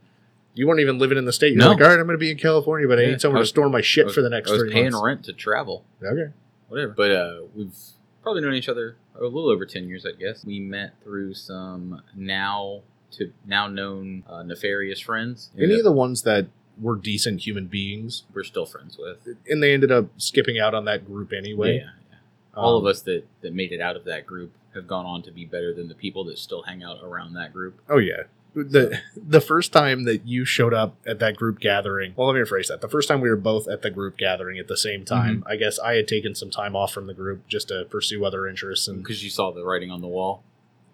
[0.54, 1.52] you weren't even living in the state.
[1.54, 1.68] You're No.
[1.72, 3.48] like, all right, I'm going to be in California, but I need someone I was-
[3.48, 5.02] to store my shit was- for the next I was three paying months.
[5.04, 6.32] rent to travel, Okay,
[6.68, 6.92] whatever.
[6.96, 7.74] But uh, we've
[8.22, 10.44] probably known each other a little over ten years, I guess.
[10.44, 15.50] We met through some now to now known uh, nefarious friends.
[15.58, 16.46] any of the ones that
[16.80, 19.36] were decent human beings, we're still friends with.
[19.48, 21.76] and they ended up skipping out on that group anyway.
[21.76, 22.16] Yeah, yeah.
[22.54, 25.22] all Um, of us that that made it out of that group have gone on
[25.22, 27.78] to be better than the people that still hang out around that group.
[27.90, 28.22] Oh yeah.
[28.54, 32.40] The the first time that you showed up at that group gathering, well, let me
[32.40, 32.80] rephrase that.
[32.82, 35.48] The first time we were both at the group gathering at the same time, Mm-hmm.
[35.52, 38.46] I guess I had taken some time off from the group just to pursue other
[38.46, 40.42] interests, and Because you saw the writing on the wall.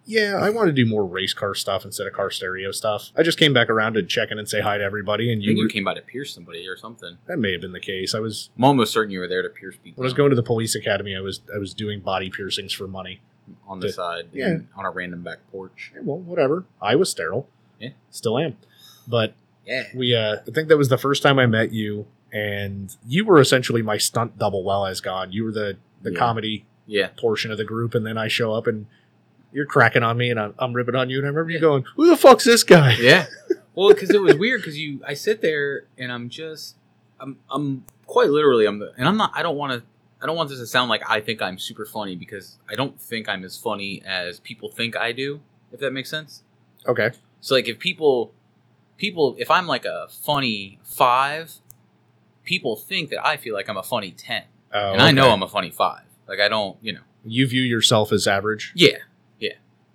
[0.09, 3.11] Yeah, I want to do more race car stuff instead of car stereo stuff.
[3.15, 5.51] I just came back around to check in and say hi to everybody, and you,
[5.51, 7.19] think you came by to pierce somebody or something.
[7.27, 8.15] that may have been the case.
[8.15, 10.31] I was I'm almost certain you were there to pierce people when I was going
[10.31, 11.15] to the police academy.
[11.15, 13.21] I was I was doing body piercings for money.
[13.67, 14.59] on the to- side, yeah.
[14.77, 15.93] on a random back porch.
[15.95, 16.65] Yeah, well, whatever.
[16.81, 17.47] I was sterile.
[17.79, 17.91] Yeah.
[18.11, 18.57] still am.
[19.07, 19.35] But
[19.67, 23.25] Yeah, we uh I think that was the first time I met you and you
[23.25, 25.33] were essentially my stunt double while I was gone.
[25.33, 26.19] You were the the Yeah.
[26.19, 27.09] comedy yeah.
[27.19, 28.87] portion of the group and then I show up and
[29.53, 31.85] you're cracking on me and I'm, I'm ripping on you and I remember you going,
[31.97, 33.27] "Who the fuck's this guy?" Yeah.
[33.75, 36.75] Well, because it was weird because you, I sit there and I'm just,
[37.21, 39.87] I'm, I'm quite literally, I'm, the, and I'm not, I don't want to,
[40.21, 43.01] I don't want this to sound like I think I'm super funny because I don't
[43.01, 46.43] think I'm as funny as people think I do, if that makes sense.
[46.89, 47.13] Okay.
[47.41, 48.33] So like if people,
[48.97, 51.53] people, if I'm like a funny five,
[52.43, 54.43] people think that I feel like I'm a funny ten,
[54.75, 55.31] Oh, and I know.
[55.31, 56.03] I'm a funny five.
[56.27, 57.03] Like I don't, you know.
[57.25, 58.73] You view yourself as average.
[58.75, 58.97] Yeah, yeah.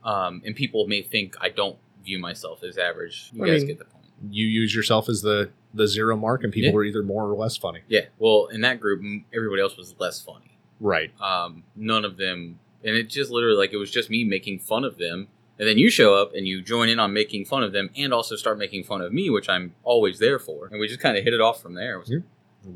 [0.04, 3.30] Um, and people may think I don't view myself as average.
[3.34, 4.06] You I guys mean- get the point.
[4.30, 6.78] You use yourself as the the zero mark and people Yeah.
[6.78, 7.80] are either more or less funny.
[7.88, 8.06] Yeah.
[8.20, 9.02] Well, in that group,
[9.34, 10.58] everybody else was less funny.
[10.80, 11.12] Right.
[11.20, 14.84] Um, none of them, and it just literally like it was just me making fun
[14.84, 15.28] of them.
[15.60, 18.13] And then you show up and you join in on making fun of them, and
[18.13, 20.68] also start making fun of me, which I'm always there for.
[20.68, 21.96] And we just kind of hit it off from there.
[21.96, 22.20] It was, Yeah.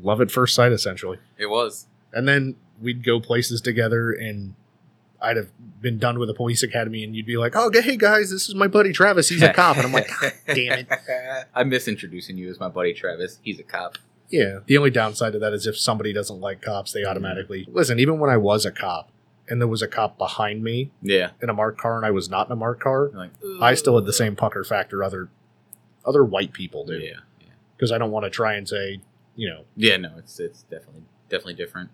[0.02, 1.18] Love at first sight essentially.
[1.38, 1.86] it was.
[2.12, 4.54] And then we'd go places together and
[5.20, 5.50] I'd have
[5.80, 8.54] been done with the police academy and you'd be like, Oh hey guys, this is
[8.54, 10.88] my buddy Travis, he's a cop and I'm like, God damn it.
[11.54, 13.38] I'm misintroducing you as my buddy Travis.
[13.42, 13.98] He's a cop.
[14.28, 14.60] Yeah.
[14.66, 17.10] The only downside to that is if somebody doesn't like cops, they mm-hmm.
[17.10, 19.10] automatically listen, even when I was a cop
[19.48, 21.30] and there was a cop behind me Yeah.
[21.40, 23.96] in a marked car and I was not in a marked car, Like, I still
[23.96, 25.30] had the same pucker factor other
[26.04, 26.94] other white people do.
[26.94, 27.10] Yeah.
[27.40, 27.46] Yeah.
[27.76, 29.00] Because I don't want to try and say,
[29.36, 31.90] you know, Yeah, no, it's it's definitely definitely different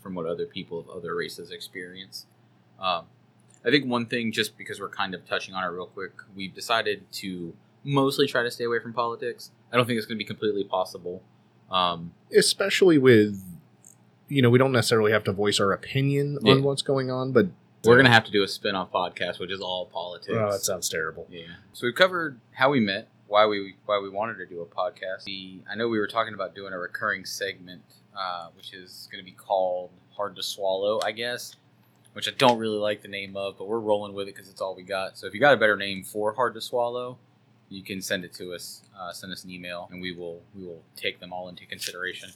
[0.00, 2.26] from what other people of other races experience.
[2.80, 3.04] Um,
[3.64, 6.54] I think one thing, just because we're kind of touching on it real quick, we've
[6.54, 7.52] decided to
[7.84, 9.50] mostly try to stay away from politics.
[9.72, 11.22] I don't think it's going to be completely possible.
[11.70, 13.40] Um, especially with
[14.28, 16.54] you know we don't necessarily have to voice our opinion Yeah.
[16.54, 17.46] on what's going on but
[17.84, 20.36] we're going to have to do a spin-off podcast, which is all politics.
[20.36, 21.44] oh that sounds terrible Yeah.
[21.72, 25.24] So we've covered how we met, why we why we wanted to do a podcast.
[25.24, 27.82] The, I know we were talking about doing a recurring segment,
[28.16, 31.56] uh, which is going to be called "Hard to Swallow," I guess.
[32.12, 34.60] Which I don't really like the name of, but we're rolling with it because it's
[34.60, 35.16] all we got.
[35.16, 37.18] So if you got a better name for "Hard to Swallow,"
[37.68, 38.82] you can send it to us.
[38.98, 42.30] Uh, send us an email, and we will we will take them all into consideration.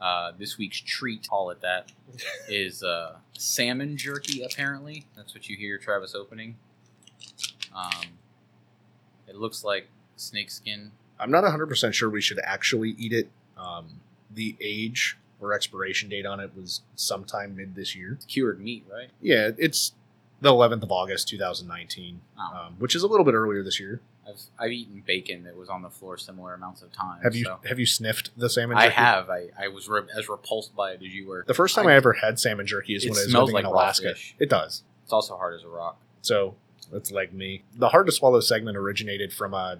[0.00, 1.90] Uh, this week's treat, call it that,
[2.48, 4.42] is uh, salmon jerky.
[4.44, 6.56] Apparently, that's what you hear Travis opening.
[7.74, 8.18] Um,
[9.30, 10.90] it looks like snake skin.
[11.18, 16.26] i'm not 100% sure we should actually eat it um, the age or expiration date
[16.26, 19.08] on it was sometime mid this year It's cured meat, right?
[19.20, 19.92] yeah it's
[20.40, 22.56] the 11th of august 2019 Oh.
[22.66, 25.68] um, which is a little bit earlier this year I've I've eaten bacon that was
[25.68, 27.22] on the floor similar amounts of times.
[27.22, 29.28] have you so- have you sniffed the salmon I have.
[29.28, 31.44] I, I was re- as repulsed by it as you were.
[31.46, 33.54] the first time I- I, ever had salmon jerky is when I was living in
[33.54, 35.98] like raw alaska it does It's also hard as a rock.
[36.22, 36.54] So
[36.92, 37.62] that's like me.
[37.76, 39.78] The hard to swallow segment originated from a,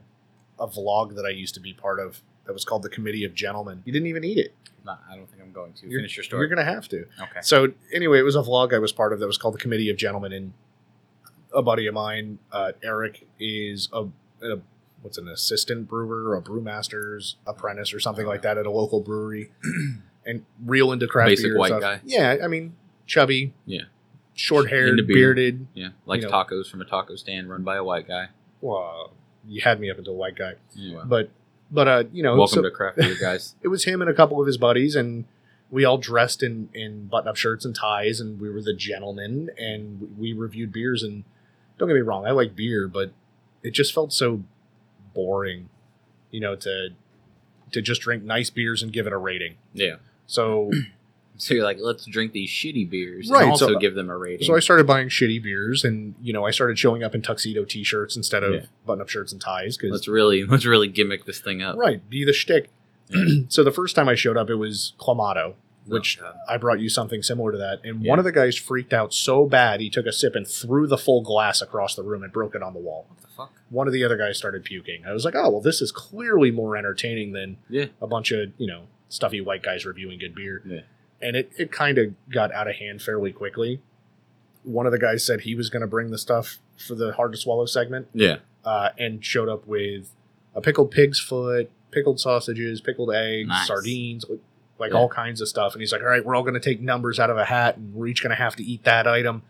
[0.58, 3.34] a vlog that I used to be part of that was called the Committee of
[3.34, 3.82] Gentlemen.
[3.84, 4.54] You didn't even eat it.
[4.84, 6.40] Not, I don't think I'm going to You're- finish your story.
[6.40, 7.06] You're gonna have to.
[7.22, 7.40] okay.
[7.42, 9.90] So anyway, it was a vlog I was part of that was called the Committee
[9.90, 10.52] of Gentlemen, and
[11.52, 14.04] a buddy of mine, uh, Eric, is a,
[14.42, 14.60] a
[15.02, 19.50] what's an assistant brewer, a brewmaster's apprentice, or something like that at a local brewery,
[20.26, 21.80] and real into craft Basic beer white stuff.
[21.80, 22.00] guy.
[22.04, 22.74] Yeah, I mean
[23.06, 23.82] chubby, Yeah.
[24.34, 25.34] short haired, beer.
[25.34, 25.66] bearded.
[25.74, 26.36] Yeah, likes You know.
[26.44, 28.28] tacos from a taco stand run by a white guy.
[28.60, 29.12] Well,
[29.48, 30.52] you had me up until a white guy.
[30.78, 31.30] Anyway, but
[31.70, 33.54] but uh you know welcome so to craft beer, guys.
[33.62, 35.24] it was him and a couple of his buddies and
[35.70, 39.50] we all dressed in in button up shirts and ties and we were the gentlemen
[39.58, 41.24] and we reviewed beers and
[41.78, 43.12] don't get me wrong i like beer but
[43.62, 44.42] it just felt so
[45.14, 45.68] boring
[46.30, 46.90] you know to
[47.72, 49.96] to just drink nice beers and give it a rating Yeah.
[50.26, 50.70] so
[51.40, 54.10] So you're like, let's drink these shitty beers Right, and also so- uh, give them
[54.10, 54.46] a rating.
[54.46, 57.64] so i started buying shitty beers and you know i started showing up in tuxedo
[57.64, 58.60] t-shirts instead of Yeah.
[58.86, 61.76] button up shirts and ties because let's really let's really gimmick this thing up.
[61.76, 62.68] right be the shtick
[63.08, 63.24] Yeah.
[63.48, 65.54] so the first time i showed up it was clamato oh,
[65.86, 67.80] which Oh, I brought you something similar to that.
[67.82, 68.10] And Yeah.
[68.10, 70.98] one of the guys freaked out so bad he took a sip and threw the
[70.98, 73.06] full glass across the room and broke it on the wall.
[73.08, 73.52] what the fuck?
[73.70, 75.04] One of the other guys started puking.
[75.06, 77.86] I was like, oh, well, this is clearly more entertaining than Yeah.
[78.00, 80.62] a bunch of, you know, stuffy white guys reviewing good beer.
[80.64, 80.80] Yeah.
[81.22, 83.80] And it, it kind of got out of hand fairly quickly.
[84.62, 87.32] One of the guys said he was going to bring the stuff for the hard
[87.32, 88.36] to swallow segment Yeah.
[88.64, 90.10] uh, and showed up with
[90.54, 93.66] a pickled pig's foot, pickled sausages, pickled eggs, Nice.
[93.66, 94.24] sardines,
[94.78, 94.98] like Yeah.
[94.98, 95.74] all kinds of stuff.
[95.74, 97.76] And he's like, "All right, we're all going to take numbers out of a hat,
[97.76, 99.42] and we're each going to have to eat that item."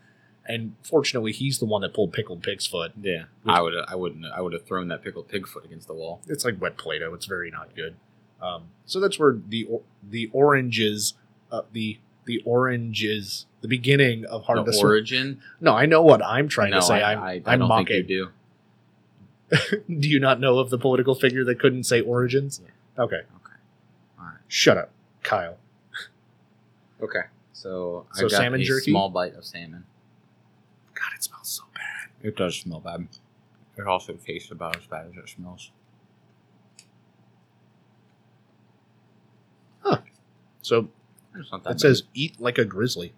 [0.45, 2.91] And fortunately, he's the one that pulled pickled pig's foot.
[3.01, 3.25] Yeah.
[3.45, 6.21] I would I wouldn't I would have thrown that pickled pig foot against the wall.
[6.27, 7.13] It's like wet Play-Doh.
[7.13, 7.95] It's very not good.
[8.41, 9.67] Um, so that's where the
[10.07, 11.13] the oranges,
[11.51, 15.41] uh, the the oranges, the beginning of hard the to origin.
[15.59, 17.01] No, I know what I'm trying no, to say.
[17.01, 17.87] I, I'm, I, I I'm mocking.
[17.87, 18.31] think you
[19.49, 19.81] do.
[19.99, 22.61] do you not know of the political figure that couldn't say origins?
[22.97, 23.15] Okay.
[23.15, 23.25] Okay.
[24.19, 24.37] All right.
[24.47, 24.91] Shut up,
[25.23, 25.57] Kyle.
[27.01, 27.21] Okay.
[27.53, 28.91] So, So I got salmon a jerky?
[28.91, 29.85] small bite of salmon.
[30.93, 32.09] God, it smells so bad.
[32.23, 33.07] It does smell bad.
[33.77, 35.71] It also tastes about as bad as it smells.
[39.81, 39.97] Huh.
[40.61, 40.89] So
[41.35, 43.13] It's not that it says eat like a grizzly.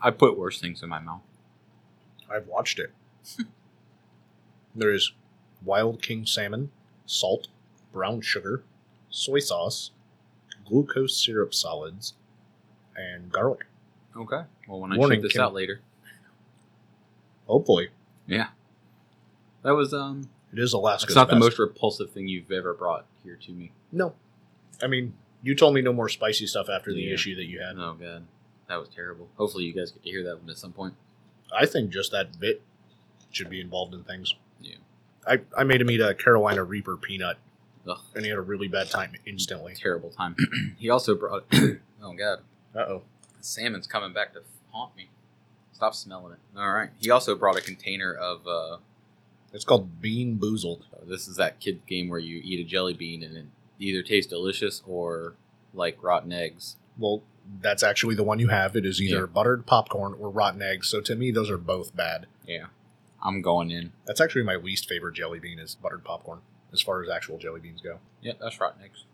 [0.00, 1.22] I put worse things in my mouth.
[2.30, 2.92] I've watched it.
[4.74, 5.12] there is
[5.64, 6.70] wild king salmon,
[7.06, 7.48] salt,
[7.92, 8.62] brown sugar,
[9.10, 9.90] soy sauce,
[10.64, 12.14] glucose syrup solids,
[12.96, 13.66] and garlic.
[14.16, 14.42] Okay.
[14.66, 15.42] Well, when I Warning, shoot this Kim.
[15.42, 15.80] out later,
[17.46, 17.88] Hopefully,
[18.26, 18.48] yeah,
[19.62, 20.28] that was um.
[20.52, 23.72] it is Alaska's It's not the most repulsive thing you've ever brought here to me.
[23.90, 24.12] No,
[24.82, 27.14] I mean you told me no more spicy stuff after the Yeah.
[27.14, 27.76] issue that you had.
[27.78, 28.24] Oh god,
[28.68, 29.28] that was terrible.
[29.36, 30.94] Hopefully, you guys get to hear that one at some point.
[31.56, 32.62] I think just that bit
[33.30, 34.34] should be involved in things.
[34.60, 34.76] Yeah.
[35.26, 37.36] I, I made him eat a Carolina Reaper peanut,
[37.86, 39.74] Ugh, and he had a really bad time instantly.
[39.74, 40.36] terrible time.
[40.78, 41.44] he also brought.
[42.02, 42.40] oh god,
[42.74, 43.02] Uh oh.
[43.40, 45.08] salmon's coming back to haunt me.
[45.72, 46.38] Stop smelling it.
[46.58, 46.90] All right.
[46.98, 48.46] He also brought a container of.
[48.46, 48.78] uh
[49.52, 50.82] It's called BeanBoozled.
[51.06, 53.46] This is that kid game where you eat a jelly bean and it
[53.78, 55.34] either taste delicious or
[55.74, 56.76] like rotten eggs.
[56.98, 57.22] Well,
[57.60, 58.76] that's actually the one you have.
[58.76, 59.26] It is either Yeah.
[59.26, 60.88] buttered popcorn or rotten eggs.
[60.88, 62.26] So to me, those are both bad.
[62.46, 62.66] Yeah,
[63.22, 63.92] I'm going in.
[64.06, 66.40] That's actually my least favorite jelly bean is buttered popcorn,
[66.72, 67.98] as far as actual jelly beans go.
[68.22, 69.04] Yep, that's rotten eggs.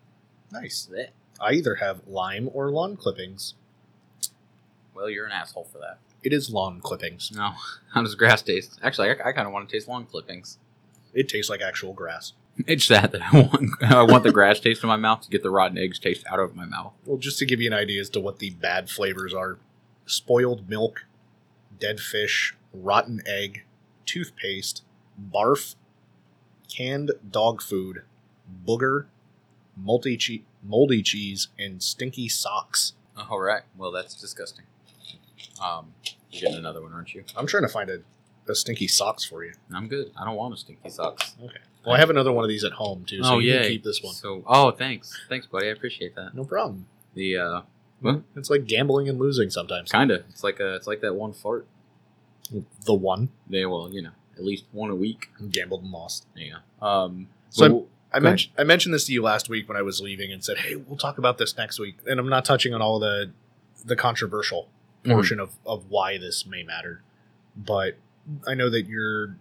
[0.51, 0.89] Nice.
[0.91, 1.09] Blech.
[1.41, 3.55] I either have lime or lawn clippings.
[4.95, 5.99] Well, you're an asshole for that.
[6.23, 7.33] It is lawn clippings.
[7.35, 7.53] No,
[7.93, 8.79] how does grass taste?
[8.83, 10.59] Actually, I, I kind of want to taste lawn clippings.
[11.13, 12.33] It tastes like actual grass.
[12.67, 13.71] It's that that I want.
[13.83, 16.39] I want the grass taste in my mouth to get the rotten eggs taste out
[16.39, 16.93] of my mouth.
[17.05, 19.59] Well, just to give you an idea as to what the bad flavors are
[20.07, 21.05] spoiled milk,
[21.81, 23.65] dead fish, rotten egg,
[24.07, 24.83] toothpaste,
[25.33, 25.75] barf,
[26.69, 28.03] canned dog food,
[28.67, 29.07] booger,
[29.77, 32.93] multi che- moldy cheese, and stinky socks.
[33.31, 33.63] All right.
[33.77, 34.65] Well, that's disgusting.
[35.63, 35.95] Um,
[36.31, 37.25] you're getting another one, aren't you?
[37.37, 37.99] I'm trying to find a,
[38.49, 39.55] a stinky socks for you.
[39.73, 40.11] I'm good.
[40.21, 41.35] I don't want a stinky socks.
[41.43, 41.59] Okay.
[41.87, 43.63] Well, I have another one of these at home too, so oh you yeah.
[43.63, 44.15] can keep this one.
[44.15, 45.69] So, oh, thanks, thanks, buddy.
[45.69, 46.35] I appreciate that.
[46.35, 46.87] No problem.
[47.15, 47.61] The uh,
[48.01, 48.23] What?
[48.37, 49.91] It's like gambling and losing sometimes.
[49.93, 50.25] kinda.
[50.31, 51.67] It's like a, it's like that one fart.
[52.85, 53.67] The one Yeah.
[53.67, 55.31] well, you know, at least one a week.
[55.51, 56.27] gambled and lost.
[56.37, 56.59] Yeah.
[56.83, 57.29] Um.
[57.51, 60.45] So I mentioned I mentioned this to you last week when I was leaving and
[60.45, 63.31] said, "Hey, we'll talk about this next week." And I'm not touching on all the
[63.85, 64.69] the controversial
[65.05, 65.13] Mhm.
[65.13, 67.03] portion of of why this may matter,
[67.57, 67.97] but
[68.47, 69.37] I know that your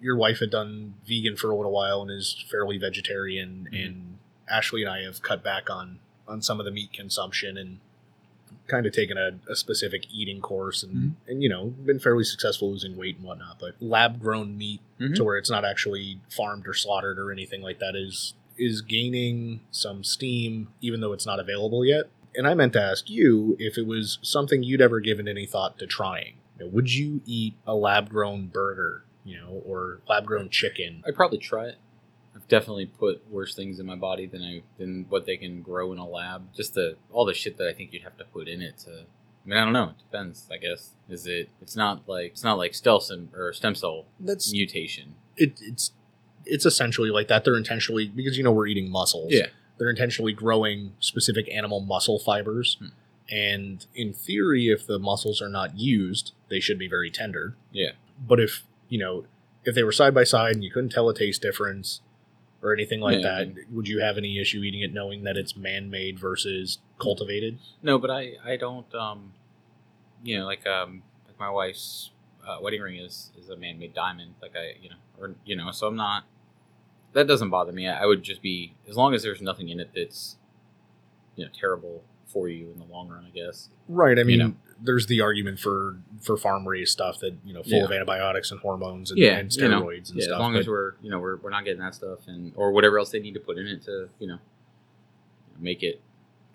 [0.00, 3.86] your wife had done vegan for a little while and is fairly vegetarian, Mhm.
[3.86, 7.78] and Ashley and I have cut back on on some of the meat consumption and
[8.66, 11.12] kind of taken a, a specific eating course and Mhm.
[11.26, 13.58] and you know been fairly successful losing weight and whatnot.
[13.58, 15.14] But lab grown meat Mhm.
[15.16, 19.60] to where it's not actually farmed or slaughtered or anything like that is is gaining
[19.70, 23.78] some steam even though it's not available yet and i meant to ask you if
[23.78, 27.54] it was something you'd ever given any thought to trying You know, would you eat
[27.68, 31.76] a lab grown burger you know or lab grown chicken I'd probably try it.
[32.34, 35.92] I've definitely put worse things in my body than I than what they can grow
[35.92, 36.54] in a lab.
[36.54, 38.90] Just the all the shit that I think you'd have to put in it to.
[38.90, 39.90] I mean, I don't know.
[39.90, 40.46] It depends.
[40.52, 41.48] I guess is it?
[41.62, 45.14] It's not like it's not like stem cell or stem cell that's mutation.
[45.36, 45.92] it, it's
[46.46, 49.46] it's essentially like that they're intentionally because you know we're eating muscles Yeah.
[49.78, 52.86] they're intentionally growing specific animal muscle fibers Hmm.
[53.30, 57.90] and in theory if the muscles are not used they should be very tender Yeah.
[58.26, 59.24] but if you know
[59.64, 62.00] if they were side by side and you couldn't tell a taste difference
[62.62, 65.56] or anything like Yeah, that would you have any issue eating it knowing that it's
[65.56, 68.92] man-made versus cultivated No, but I I don't.
[68.94, 69.32] Um,
[70.22, 72.10] you know, like um, like my wife's
[72.46, 74.34] uh, wedding ring is is a man made diamond.
[74.40, 76.24] Like I, you know, or you know, so I'm not.
[77.12, 77.88] That doesn't bother me.
[77.88, 80.36] I would just be as long as there's nothing in it that's,
[81.36, 83.24] you know, terrible for you in the long run.
[83.26, 83.70] I guess.
[83.88, 84.54] right i mean know.
[84.82, 87.84] There's the argument for for farm raised stuff that you know full Yeah.
[87.84, 89.82] of antibiotics and hormones and, Yeah, and you know.
[89.82, 91.80] steroids and Yeah, stuff as long but- as we're you know we're, we're not getting
[91.80, 94.38] that stuff and or whatever else they need to put in it to you know
[95.58, 96.00] make it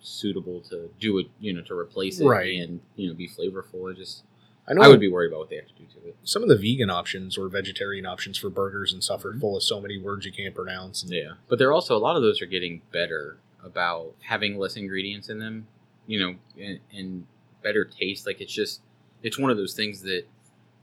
[0.02, 2.60] suitable to do it you know to replace it Right.
[2.60, 3.92] and you know be flavorful.
[3.92, 4.24] I just
[4.68, 6.16] I know I would be worried about what they have to do to it.
[6.24, 9.42] some of the vegan options or vegetarian options for burgers and stuff are Mhm.
[9.42, 11.04] full of so many words you can't pronounce.
[11.04, 14.76] And Yeah, but they're also a lot of those are getting better about having less
[14.78, 15.68] ingredients in them,
[16.08, 17.28] you know, and, and
[17.64, 18.26] better taste.
[18.28, 18.82] Like it's just
[19.22, 20.24] it's one of those things that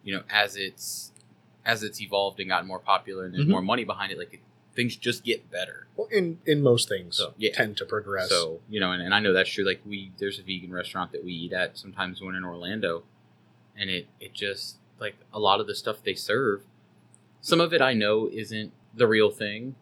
[0.03, 1.13] you know as it's
[1.65, 3.51] as it's evolved and gotten more popular and there's Mhm.
[3.51, 4.41] more money behind it, like it,
[4.75, 5.87] things just get better.
[5.97, 7.53] Well, in in most things, So, yeah.
[7.53, 8.31] tend to progress.
[8.31, 9.65] So you know, and, and I know that's true.
[9.65, 13.03] Like we there's a vegan restaurant that we eat at sometimes when in Orlando,
[13.77, 16.63] and it it just like a lot of the stuff they serve,
[17.41, 19.75] some of it I know isn't the real thing,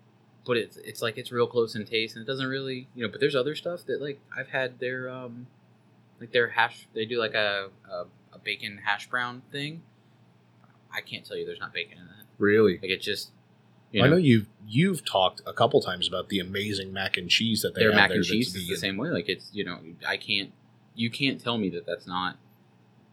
[0.44, 3.10] but it's it's like it's real close in taste and it doesn't really you know.
[3.10, 5.46] But there's other stuff that like I've had their um
[6.20, 9.82] like their hash they do like a a, a bacon hash brown thing.
[10.92, 12.24] I can't tell you there's not bacon in that.
[12.38, 13.30] really, Like it just
[13.92, 17.28] you I know, know you've you've talked a couple times about the amazing mac and
[17.30, 19.08] cheese that they their have mac there and cheese is the same way.
[19.10, 20.52] Like it's you know I can't
[20.94, 22.36] you can't tell me that that's not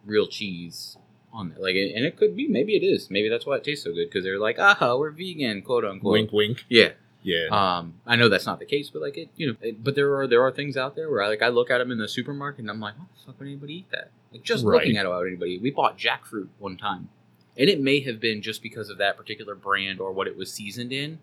[0.05, 0.97] real cheese
[1.31, 1.59] on there.
[1.59, 4.09] Like and it could be maybe it is maybe that's why it tastes so good
[4.09, 6.13] because they're like ah we're vegan quote unquote.
[6.13, 6.65] Wink, wink.
[6.69, 6.91] Yeah.
[7.25, 9.95] Yeah, Um, I know that's not the case, but like it, you know, it, but
[9.95, 11.97] there are there are things out there where I like I look at them in
[11.97, 14.11] the supermarket and I'm like, what the fuck would anybody eat that?
[14.31, 14.75] Like just Right.
[14.81, 15.57] looking at it, why would anybody?
[15.57, 17.09] We bought jackfruit one time,
[17.57, 20.51] and it may have been just because of that particular brand or what it was
[20.53, 21.17] seasoned in,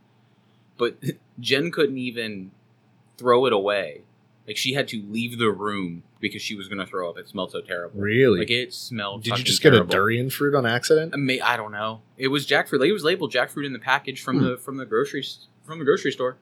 [0.76, 0.96] but
[1.40, 2.50] Jen couldn't even
[3.16, 4.00] throw it away.
[4.46, 7.16] Like she had to leave the room because she was going to throw up.
[7.16, 8.00] It smelled so terrible.
[8.00, 8.40] really.
[8.40, 9.22] Like it smelled.
[9.22, 9.88] Did you just get terrible.
[9.88, 11.14] a durian fruit on accident?
[11.14, 12.00] I, may, I don't know.
[12.18, 12.80] It was jackfruit.
[12.80, 14.44] Like, it was labeled jackfruit in the package from Hmm.
[14.44, 15.24] the from the grocery
[15.64, 16.36] from the grocery store,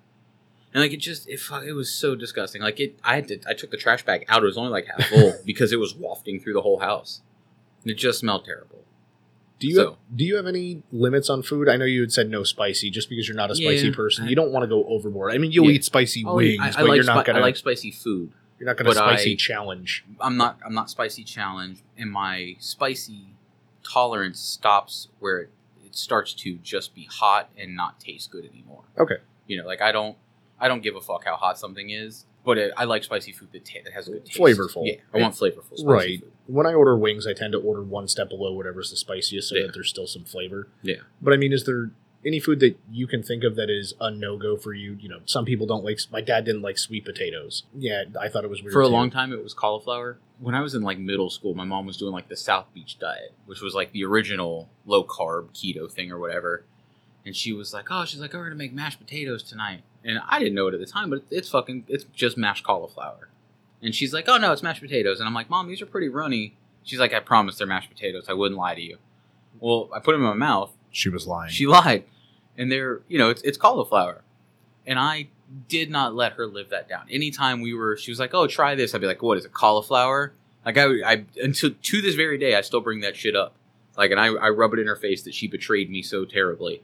[0.72, 2.62] and like it just it it was so disgusting.
[2.62, 4.42] Like it, I had to I took the trash bag out.
[4.42, 7.22] It was only like half full because it was wafting through the whole house.
[7.84, 8.84] It just smelled terrible.
[9.58, 11.68] Do you So- do you have any limits on food?
[11.68, 14.24] I know you had said no spicy, just because you're not a spicy Yeah, person.
[14.24, 15.34] I- You don't want to go overboard.
[15.34, 15.72] I mean, you'll Yeah.
[15.76, 17.90] eat spicy Oh, wings, I, I but like you're not spi- gonna I like spicy
[17.90, 18.32] food.
[18.58, 20.04] you're not gonna spicy I- challenge.
[20.20, 23.34] I'm not I'm not spicy challenge, and my spicy
[23.82, 25.50] tolerance stops where it,
[25.90, 28.82] it starts to just be hot and not taste good anymore.
[28.98, 29.16] Okay.
[29.46, 30.16] You know, like I don't
[30.60, 33.48] I don't give a fuck how hot something is, but it, I like spicy food
[33.52, 34.38] that, ta- that has good taste.
[34.38, 34.86] Flavorful.
[34.86, 35.84] Yeah, I want flavorful.
[35.84, 36.20] Right.
[36.20, 36.32] Food.
[36.46, 39.56] When I order wings, I tend to order one step below whatever's the spiciest, so
[39.56, 39.66] Yeah.
[39.66, 40.68] that there's still some flavor.
[40.82, 40.96] Yeah.
[41.22, 41.90] But I mean, is there
[42.24, 44.96] any food that you can think of that is a no go for you.
[45.00, 45.98] You know, some people don't like.
[46.12, 47.62] My dad didn't like sweet potatoes.
[47.74, 48.90] Yeah, I thought it was weird For a too.
[48.92, 50.18] long time, it was cauliflower.
[50.38, 52.98] When I was in like middle school, my mom was doing like the South Beach
[52.98, 56.64] diet, which was like the original low carb keto thing or whatever.
[57.24, 60.18] And she was like, "Oh, she's like, oh, we're gonna make mashed potatoes tonight." And
[60.28, 63.28] I didn't know it at the time, but it's fucking, it's just mashed cauliflower.
[63.82, 66.08] And she's like, "Oh no, it's mashed potatoes." And I'm like, "Mom, these are pretty
[66.08, 68.26] runny." She's like, "I promise they're mashed potatoes.
[68.28, 68.96] I wouldn't lie to you."
[69.58, 70.72] Well, I put them in my mouth.
[70.90, 71.50] She was lying.
[71.52, 72.04] She lied,
[72.56, 74.22] and they're you know it's it's cauliflower,
[74.86, 75.28] and I
[75.68, 77.06] did not let her live that down.
[77.10, 79.52] Anytime we were, she was like, "Oh, try this." I'd be like, "What is it?
[79.52, 80.32] Cauliflower?"
[80.64, 83.54] Like I, I until to this very day, I still bring that shit up.
[83.96, 86.82] Like, and I, I rub it in her face that she betrayed me so terribly.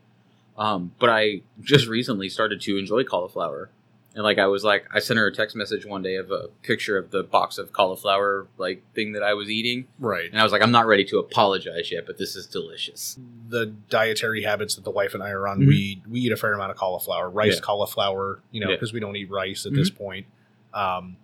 [0.58, 3.70] Um, but I just recently started to enjoy cauliflower,
[4.16, 6.48] and like I was like, I sent her a text message one day of a
[6.62, 10.28] picture of the box of cauliflower like thing that I was eating, right.
[10.28, 13.18] and I was like, I'm not ready to apologize yet, but this is delicious.
[13.48, 15.66] the dietary habits that the wife and I are on, Mhm.
[15.68, 17.60] we we eat a fair amount of cauliflower, rice Yeah.
[17.60, 18.74] cauliflower, you know, Yeah.
[18.74, 20.26] because we don't eat rice at this point.
[20.74, 21.16] Um,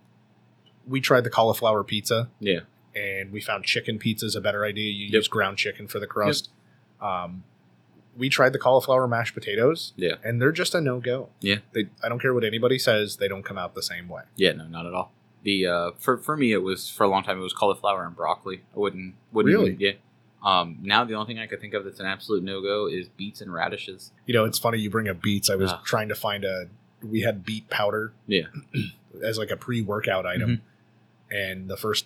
[0.87, 2.61] we tried the cauliflower pizza, Yeah.
[2.95, 4.89] and we found chicken pizza is a better idea.
[4.91, 5.13] You Yep.
[5.13, 6.49] use ground chicken for the crust.
[7.01, 7.43] Um,
[8.17, 10.15] we tried the cauliflower mashed potatoes, Yeah.
[10.23, 11.29] and they're just a no go.
[11.39, 11.57] Yeah.
[11.73, 14.23] they, I don't care what anybody says, they don't come out the same way.
[14.35, 15.11] Yeah, no, not at all.
[15.43, 17.37] The uh, for for me, it was for a long time.
[17.37, 18.61] It was cauliflower and broccoli.
[18.75, 19.75] I wouldn't wouldn't Really?
[19.79, 19.91] yeah.
[20.43, 23.07] Um, now the only thing I could think of that's an absolute no go is
[23.09, 24.11] beets and radishes.
[24.25, 25.49] You know, it's funny you bring up beets.
[25.49, 25.81] I was Ah.
[25.85, 26.67] trying to find a.
[27.01, 28.13] We had beet powder.
[28.27, 28.43] Yeah.
[29.23, 30.61] as like a pre-workout item,
[31.29, 32.05] and the first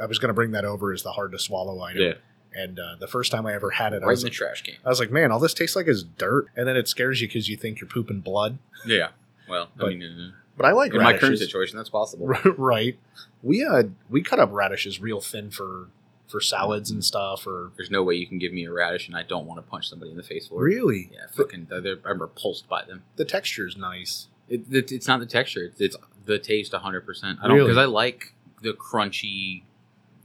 [0.00, 2.02] I was going to bring that over as the hard to swallow item.
[2.02, 2.12] Yeah.
[2.56, 4.62] And uh, the first time I ever had it, I Right was, in the trash
[4.62, 4.74] can.
[4.84, 6.46] I was like, man, all this tastes like is dirt.
[6.56, 8.58] And then it scares you because you think you're pooping blood.
[8.86, 9.08] Yeah.
[9.48, 12.26] Well, But I mean, uh, But I like in my current situation, that's possible.
[12.56, 12.98] right.
[13.42, 15.88] We uh we cut up radishes real thin for
[16.28, 17.46] for salads and stuff.
[17.46, 19.70] Or There's no way you can give me a radish and I don't want to
[19.70, 20.72] punch somebody in the face for it.
[20.74, 21.66] really, Yeah, fucking.
[21.70, 23.02] They're, I'm repulsed by them.
[23.16, 24.28] the texture is nice.
[24.48, 25.64] It, it, it's not the texture.
[25.64, 27.02] It's, it's the taste 100.
[27.06, 27.68] percent I don't Really?
[27.68, 28.32] because I like
[28.62, 29.62] the crunchy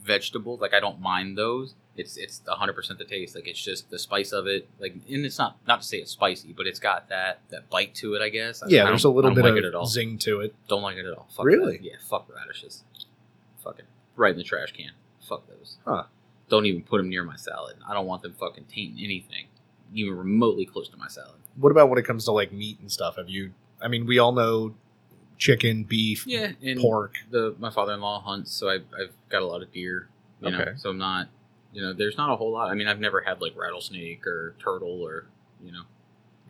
[0.01, 0.61] vegetables.
[0.61, 1.75] Like I don't mind those.
[1.97, 3.35] It's it's 100 percent the taste.
[3.35, 4.67] Like it's just the spice of it.
[4.79, 7.93] Like and it's not not to say it's spicy, but it's got that that bite
[7.95, 8.21] to it.
[8.21, 8.63] I guess.
[8.63, 9.85] I- Yeah, I there's a little bit like it at of all.
[9.85, 10.55] zing to it.
[10.69, 11.27] Don't like it at all.
[11.35, 11.77] Fuck Really?
[11.77, 11.83] that.
[11.83, 11.95] Yeah.
[12.09, 12.83] Fuck radishes.
[13.63, 13.85] Fuck it.
[14.15, 14.91] Right in the trash can.
[15.21, 15.77] Fuck those.
[15.85, 16.03] Huh.
[16.49, 17.75] Don't even put them near my salad.
[17.87, 19.45] I don't want them fucking tainting anything,
[19.93, 21.39] even remotely close to my salad.
[21.57, 23.17] What about when it comes to like meat and stuff?
[23.17, 23.51] Have you?
[23.81, 24.75] I mean, we all know
[25.37, 27.15] chicken, beef, Yeah, and pork.
[27.29, 30.07] the my father in law hunts, so I've I've got a lot of deer.
[30.41, 30.71] You know, Okay.
[30.75, 31.27] so I'm not,
[31.74, 32.69] you know, there's not a whole lot.
[32.69, 35.28] I mean, I've never had like rattlesnake or turtle or
[35.63, 35.84] you know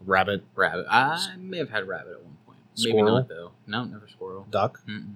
[0.05, 0.85] rabbit, rabbit.
[0.89, 2.59] I may have had rabbit at one point.
[2.77, 3.15] Maybe Squirrel?
[3.17, 3.51] not though.
[3.67, 4.47] No, never squirrel.
[4.49, 4.81] duck.
[4.87, 5.13] Mm-mm.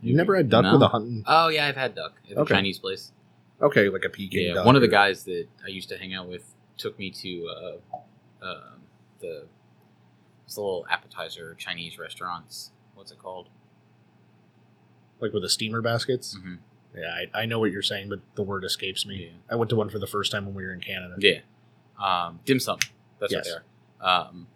[0.00, 0.72] You never had duck No.
[0.74, 1.22] with a hunting.
[1.26, 2.54] Oh yeah, I've had duck at Okay.
[2.54, 3.12] Chinese place.
[3.60, 4.66] Okay, like a Peking Yeah, duck.
[4.66, 7.96] one of the guys that I used to hang out with took me to uh,
[8.46, 8.80] um
[9.20, 9.46] the
[10.46, 12.72] this little appetizer Chinese restaurants.
[12.94, 13.48] What's it called?
[15.20, 16.36] like with the steamer baskets.
[16.36, 16.56] hmm
[16.96, 19.24] Yeah, I, I know what you're saying, but the word escapes me.
[19.24, 19.30] Yeah.
[19.50, 21.14] I went to one for the first time when we were in Canada.
[21.18, 21.38] Yeah.
[22.02, 22.78] Um, dim sum.
[23.18, 23.46] That's Yes.
[23.50, 23.62] what
[24.00, 24.26] they are.
[24.28, 24.46] Um,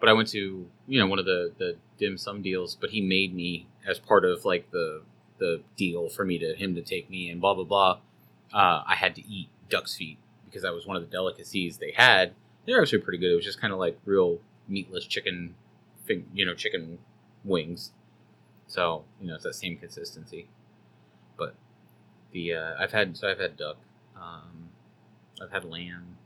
[0.00, 3.00] but I went to you know one of the the dim sum deals, but he
[3.00, 5.02] made me as part of like the
[5.38, 7.98] the deal for me to him to take me and blah blah blah.
[8.52, 11.92] Uh, I had to eat duck's feet because that was one of the delicacies they
[11.92, 12.32] had.
[12.66, 13.32] They're actually pretty good.
[13.32, 14.38] It was just kind of like real
[14.68, 15.54] meatless chicken,
[16.32, 16.98] you know, chicken
[17.44, 17.92] wings.
[18.66, 20.48] So you know it's that same consistency.
[22.34, 23.76] The uh, I've had so I've had duck.
[24.16, 24.68] Um,
[25.40, 26.16] I've had lamb.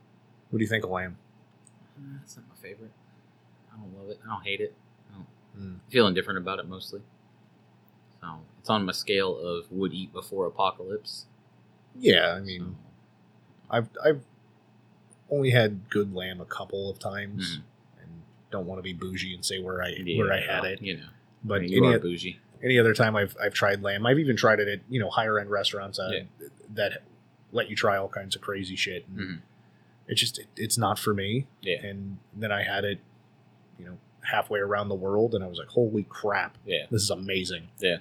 [0.50, 1.18] What do you think of lamb?
[1.98, 2.90] Uh, It's not my favorite.
[3.72, 4.18] I don't love it.
[4.24, 4.74] I don't hate it.
[5.10, 5.26] I don't
[5.58, 5.78] Mm.
[5.90, 7.02] feel indifferent about it mostly.
[8.22, 11.26] So it's on my scale of would eat before apocalypse.
[11.94, 12.76] Yeah, I So, mean,
[13.70, 14.22] I've I've
[15.30, 17.62] only had good lamb a couple of times, Mhm.
[18.02, 20.80] and don't want to be bougie and say where I yeah, where I had it.
[20.80, 21.08] You know,
[21.44, 22.40] But I mean, you any are bougie.
[22.62, 25.38] Any other time I've I've tried lamb, I've even tried it at you know higher
[25.38, 26.48] end restaurants uh, Yeah.
[26.74, 27.02] that
[27.52, 29.06] let you try all kinds of crazy shit.
[29.08, 29.38] And Mhm.
[30.06, 31.46] It's just it, it's not for me.
[31.60, 31.84] Yeah.
[31.86, 32.98] And then I had it,
[33.78, 36.86] you know, halfway around the world, and I was like, holy crap, Yeah.
[36.90, 37.68] this is amazing.
[37.78, 37.98] Yeah.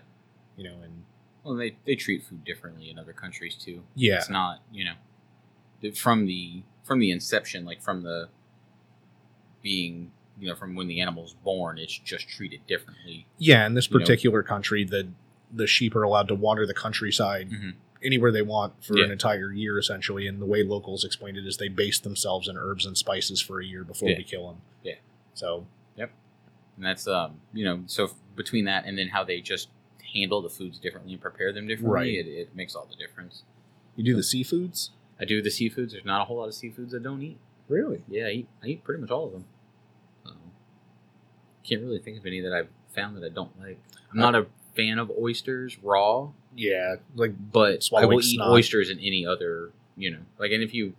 [0.55, 1.03] You know, and
[1.43, 3.83] Well, they they treat food differently in other countries too.
[3.95, 8.29] yeah, It's not you know from the from the inception, like from the
[9.61, 13.25] being you know from when the animal's born, it's just treated differently.
[13.37, 13.65] yeah.
[13.65, 14.03] In this you know.
[14.03, 15.07] particular country, the
[15.51, 17.73] the sheep are allowed to wander the countryside Mhm.
[18.03, 19.05] anywhere they want for Yeah.
[19.05, 20.27] an entire year, essentially.
[20.27, 23.61] And the way locals explained it is they base themselves in herbs and spices for
[23.61, 24.17] a year before Yeah.
[24.17, 24.61] we kill them.
[24.83, 24.95] Yeah.
[25.33, 26.11] So yep
[26.75, 29.69] and that's um you know so between that and then how they just
[30.13, 32.13] handle the foods differently and prepare them differently Right.
[32.13, 33.43] it, it makes all the difference
[33.95, 34.89] you do the seafoods.
[35.19, 38.01] i do the seafoods there's not a whole lot of seafoods i don't eat Really?
[38.07, 39.43] Yeah, I eat, I eat pretty much all of them.
[41.67, 43.79] Can't really think of any that I've found that I don't like.
[44.11, 48.49] I'm not a fan of oysters raw, Yeah, like but I will eat snot.
[48.51, 50.51] oysters in any other, you know, like.
[50.51, 50.93] And if you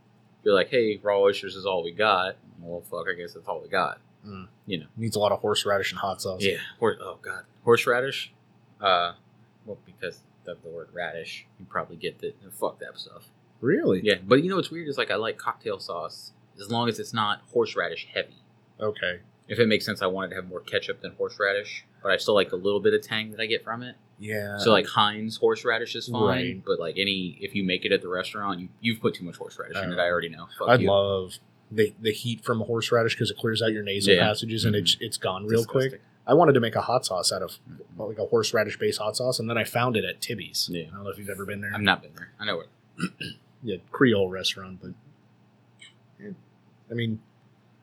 [0.45, 3.61] you're like, hey, raw oysters is all we got, well, fuck, I guess that's all
[3.61, 3.99] we got.
[4.27, 4.49] Mm.
[4.67, 6.43] You know, needs a lot of horseradish and hot sauce.
[6.43, 6.59] yeah.
[6.79, 8.33] Hor- oh god, horseradish.
[8.81, 9.13] Uh,
[9.65, 12.35] well, because of the word radish, you probably get that.
[12.53, 13.29] Fuck that stuff.
[13.61, 14.01] Really?
[14.05, 16.99] Yeah, but you know what's weird is like I like cocktail sauce as long as
[16.99, 18.37] it's not horseradish heavy.
[18.81, 19.21] Okay.
[19.49, 22.35] If it makes sense, I wanted to have more ketchup than horseradish, but I still
[22.35, 23.97] like the little bit of tang that I get from it.
[24.21, 24.59] Yeah.
[24.59, 26.65] so like Heinz horseradish is fine, Right.
[26.65, 29.37] but like any if you make it at the restaurant, you you've put too much
[29.37, 29.99] horseradish in it.
[29.99, 30.49] I already know.
[30.59, 30.91] Fuck I'd you.
[30.91, 31.35] love
[31.71, 34.25] the the heat from horseradish because it clears out your nasal Yeah.
[34.27, 36.01] passages and it's it's gone real quick.
[36.27, 38.09] I wanted to make a hot sauce out of Mhm.
[38.09, 40.69] like a horseradish based hot sauce, and then I found it at Tibby's.
[40.71, 40.87] Yeah.
[40.89, 41.73] I don't know if you've ever been there.
[41.75, 42.33] I've not been there.
[42.41, 42.69] I know it.
[43.63, 44.91] yeah, Creole restaurant, but
[46.21, 46.31] yeah.
[46.91, 47.21] I mean,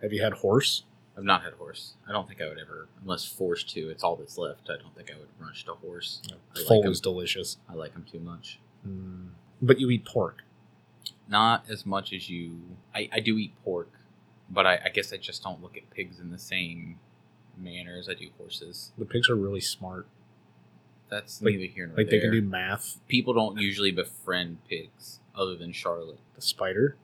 [0.02, 0.84] have you had horse?
[1.18, 1.94] I've not had a horse.
[2.08, 3.90] I don't think I would ever, unless forced to.
[3.90, 4.70] It's all that's left.
[4.70, 6.22] I don't think I would rush to horse.
[6.30, 7.58] I like is delicious.
[7.70, 8.60] I like them too much.
[8.88, 9.30] Mm.
[9.62, 10.44] But you eat pork.
[11.30, 12.60] Not as much as you.
[12.94, 13.90] I, I do eat pork,
[14.50, 17.00] but I, I guess I just don't look at pigs in the same
[17.58, 18.92] manner as I do horses.
[18.98, 20.08] The pigs are really smart.
[21.10, 22.20] That's Like- neither here nor Like there.
[22.20, 22.98] they can do math.
[23.08, 26.20] People don't usually befriend pigs, other than Charlotte.
[26.36, 26.98] The spider.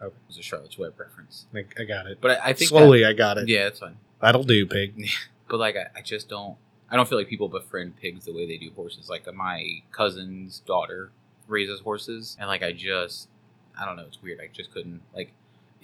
[0.00, 0.16] Yes, Okay.
[0.16, 1.46] it was a Charlotte's Web reference.
[1.52, 2.18] Like, I got it.
[2.20, 3.48] But I, I think Slowly, I got it.
[3.48, 3.96] yeah, that's fine.
[4.20, 5.08] That'll do, pig.
[5.48, 6.56] But like, I, I just don't.
[6.90, 9.10] I don't feel like people befriend pigs the way they do horses.
[9.10, 11.10] Like uh, my cousin's daughter
[11.46, 13.28] raises horses, and like I just,
[13.78, 14.04] I don't know.
[14.06, 14.40] It's weird.
[14.40, 15.32] I just couldn't like.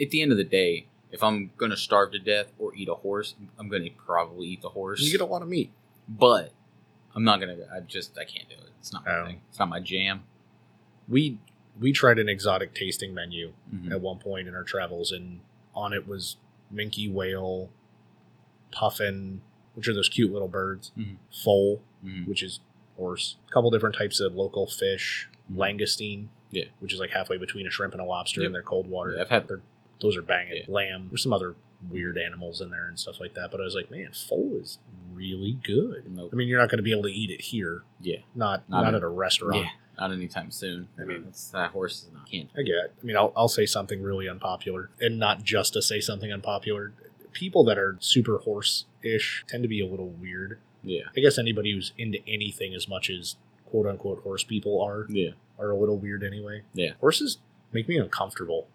[0.00, 2.94] At the end of the day, if I'm gonna starve to death or eat a
[2.94, 5.02] horse, I'm gonna probably eat the horse.
[5.02, 5.70] You get a lot of meat.
[6.08, 6.52] but
[7.14, 7.56] I'm not gonna.
[7.70, 8.70] I just I can't do it.
[8.80, 9.26] It's not my Oh.
[9.26, 9.40] thing.
[9.50, 10.22] It's not my jam.
[11.08, 11.38] We
[11.80, 13.90] we tried an exotic tasting menu Mhm.
[13.92, 15.40] at one point in our travels, and
[15.74, 16.36] on it was
[16.72, 17.70] minke whale,
[18.70, 19.40] puffin,
[19.74, 21.16] which are those cute little birds, Mhm.
[21.30, 22.26] foal, Mhm.
[22.26, 22.60] which is
[22.96, 25.56] horse, a couple different types of local fish, Mhm.
[25.56, 26.64] langoustine, Yeah.
[26.80, 28.46] which is like halfway between a shrimp and a lobster Yep.
[28.48, 29.14] in their cold water.
[29.14, 29.62] Yeah, I've had They're,
[30.00, 30.56] those are banging.
[30.56, 30.64] Yeah.
[30.68, 31.08] Lamb.
[31.10, 31.54] There's some other
[31.88, 33.52] weird animals in there and stuff like that.
[33.52, 34.80] But I was like, man, foal is
[35.12, 36.10] really good.
[36.10, 36.30] Nope.
[36.32, 38.82] I mean, you're not going to be able to eat it here, Yeah, not Not
[38.82, 39.56] not, at a restaurant.
[39.64, 39.70] yeah.
[39.98, 40.88] Not anytime soon.
[40.98, 42.30] I mean, it's, that horse is not.
[42.30, 42.48] Can't.
[42.56, 42.74] I get.
[42.76, 42.94] it.
[43.02, 46.92] I mean, I'll, I'll say something really unpopular, and not just to say something unpopular.
[47.32, 50.58] People that are super horse-ish tend to be a little weird.
[50.82, 51.02] Yeah.
[51.16, 53.36] I guess anybody who's into anything as much as
[53.66, 55.30] quote unquote horse people are Yeah.
[55.58, 56.62] are a little weird anyway.
[56.72, 56.92] Yeah.
[57.00, 57.38] Horses
[57.72, 58.66] make me uncomfortable.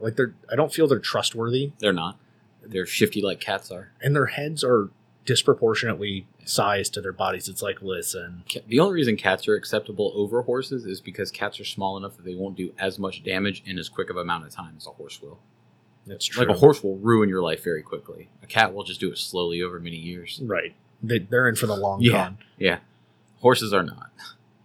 [0.00, 2.18] Like they're, I don't feel they're trustworthy, They're not.
[2.66, 3.92] They're shifty like cats are.
[4.02, 4.88] and their heads are
[5.24, 7.48] disproportionately sized to their bodies.
[7.48, 11.64] It's like, listen, The only reason cats are acceptable over horses is because cats are
[11.64, 14.50] small enough that they won't do as much damage in as quick of amount of
[14.52, 15.38] time as a horse will.
[16.06, 16.44] it's true.
[16.44, 18.28] Like a horse will ruin your life very quickly.
[18.42, 20.40] A cat will just do it slowly over many years.
[20.44, 20.74] right?
[21.02, 22.24] They, they're in for the long Yeah.
[22.24, 22.38] con.
[22.58, 22.78] Yeah,
[23.40, 24.10] horses are not.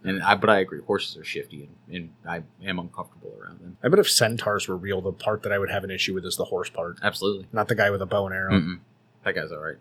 [0.02, 3.76] And I, but I agree, horses are shifty, and, and I am uncomfortable around them.
[3.82, 6.24] I bet if centaurs were real, the part that I would have an issue with
[6.24, 7.46] is the horse part, Absolutely.
[7.52, 8.52] not the guy with a bow and arrow.
[8.52, 8.78] Mm-mm.
[9.24, 9.76] That guy's all right.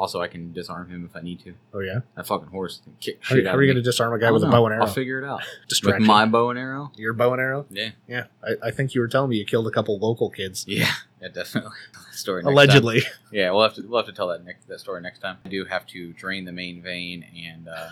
[0.00, 1.52] Also, I can disarm him if I need to.
[1.74, 3.82] Oh yeah, That fucking horse can kick how, shit how out are you going to
[3.82, 4.52] disarm a guy with a know.
[4.52, 4.84] bow and arrow?
[4.86, 5.42] I'll figure it out.
[5.84, 6.90] With my bow and arrow.
[6.96, 7.66] Your bow and arrow?
[7.70, 7.90] Yeah.
[8.08, 10.64] Yeah, I, I think you were telling me you killed a couple local kids.
[10.66, 10.90] Yeah.
[11.20, 11.72] Yeah, definitely.
[12.12, 12.52] Story next time.
[12.54, 13.02] Allegedly.
[13.30, 15.36] Yeah, we'll have to we'll have to tell that next that story next time.
[15.44, 17.90] I do have to drain the main vein and uh,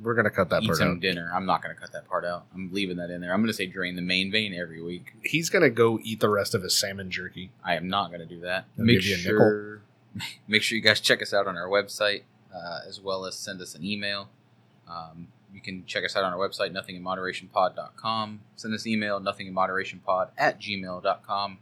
[0.00, 1.00] We're gonna cut that eat part some out.
[1.00, 1.28] dinner.
[1.34, 2.46] I'm not going to cut that part out.
[2.54, 3.32] I'm leaving that in there.
[3.34, 5.12] I'm going to say drain the main vein every week.
[5.24, 7.50] He's gonna go eat the rest of his salmon jerky.
[7.64, 8.66] I am not going to do that.
[8.76, 9.38] They'll make give you a nickel.
[9.38, 9.82] sure
[10.46, 12.22] make sure you guys check us out on our website
[12.54, 14.28] uh, as well as send us an email.
[14.88, 18.40] Um, you can check us out on our website, nothinginmoderationpod.com.
[18.56, 21.58] Send us an email, nothinginmoderationpod at gmail.com.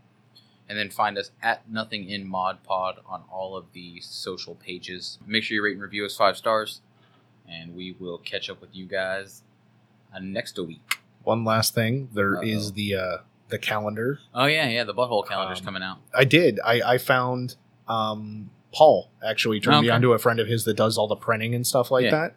[0.69, 5.19] And then find us at Nothing in Mod Pod on all of the social pages.
[5.25, 6.81] Make sure you rate and review us five stars.
[7.49, 9.43] And we will catch up with you guys
[10.13, 10.99] uh, next week.
[11.23, 12.75] One last thing, there is Uh-oh.
[12.75, 13.17] the uh,
[13.49, 14.19] the calendar.
[14.35, 14.83] Oh, yeah, yeah.
[14.83, 15.99] The butthole calendar's Um, coming out.
[16.13, 16.59] I did.
[16.65, 17.55] I, I found
[17.89, 19.95] um, Paul actually turned me Okay.
[19.95, 22.11] onto a friend of his that does all the printing and stuff like Yeah.
[22.11, 22.34] that.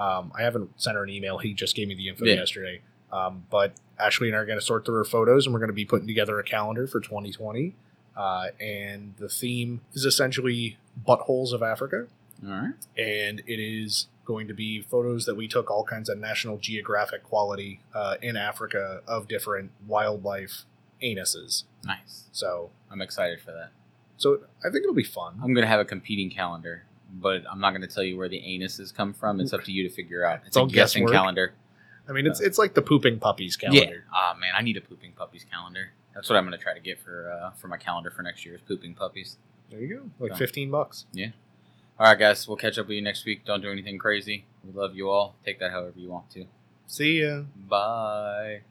[0.00, 1.38] Um, I haven't sent her an email.
[1.38, 2.34] He just gave me the info Yeah.
[2.34, 2.80] yesterday.
[3.12, 5.68] Um, but Ashley and I are going to sort through her photos, and we're going
[5.68, 7.74] to be putting together a calendar for 2020.
[8.16, 10.76] Uh, and the theme is essentially
[11.06, 12.06] buttholes of Africa,
[12.44, 12.74] All right.
[12.96, 17.22] and it is going to be photos that we took all kinds of National Geographic
[17.24, 20.64] quality uh, in Africa of different wildlife
[21.02, 21.64] anuses.
[21.84, 22.28] Nice.
[22.32, 23.70] So, I'm excited for that.
[24.20, 25.40] So I think it'll be fun.
[25.42, 28.94] I'm gonna have a competing calendar, but I'm not gonna tell you where the anuses
[28.94, 29.40] come from.
[29.40, 30.38] It's up to you to figure out.
[30.40, 31.14] It's, It's a all guessing guesswork.
[31.16, 31.54] calendar.
[32.08, 33.80] I mean, it's it's like the pooping puppies calendar.
[33.94, 34.12] Yeah.
[34.14, 35.90] Ah, man, I need a pooping puppies calendar.
[36.14, 38.54] That's what I'm gonna try to get for uh, for my calendar for next year
[38.56, 39.36] is pooping puppies.
[39.70, 41.06] There you go, like So- fifteen bucks.
[41.12, 41.28] Yeah.
[41.98, 43.44] All right, guys, we'll catch up with you next week.
[43.44, 44.46] Don't do anything crazy.
[44.64, 45.36] We love you all.
[45.44, 46.46] Take that however you want to.
[46.86, 47.42] See ya.
[47.68, 48.62] Bye.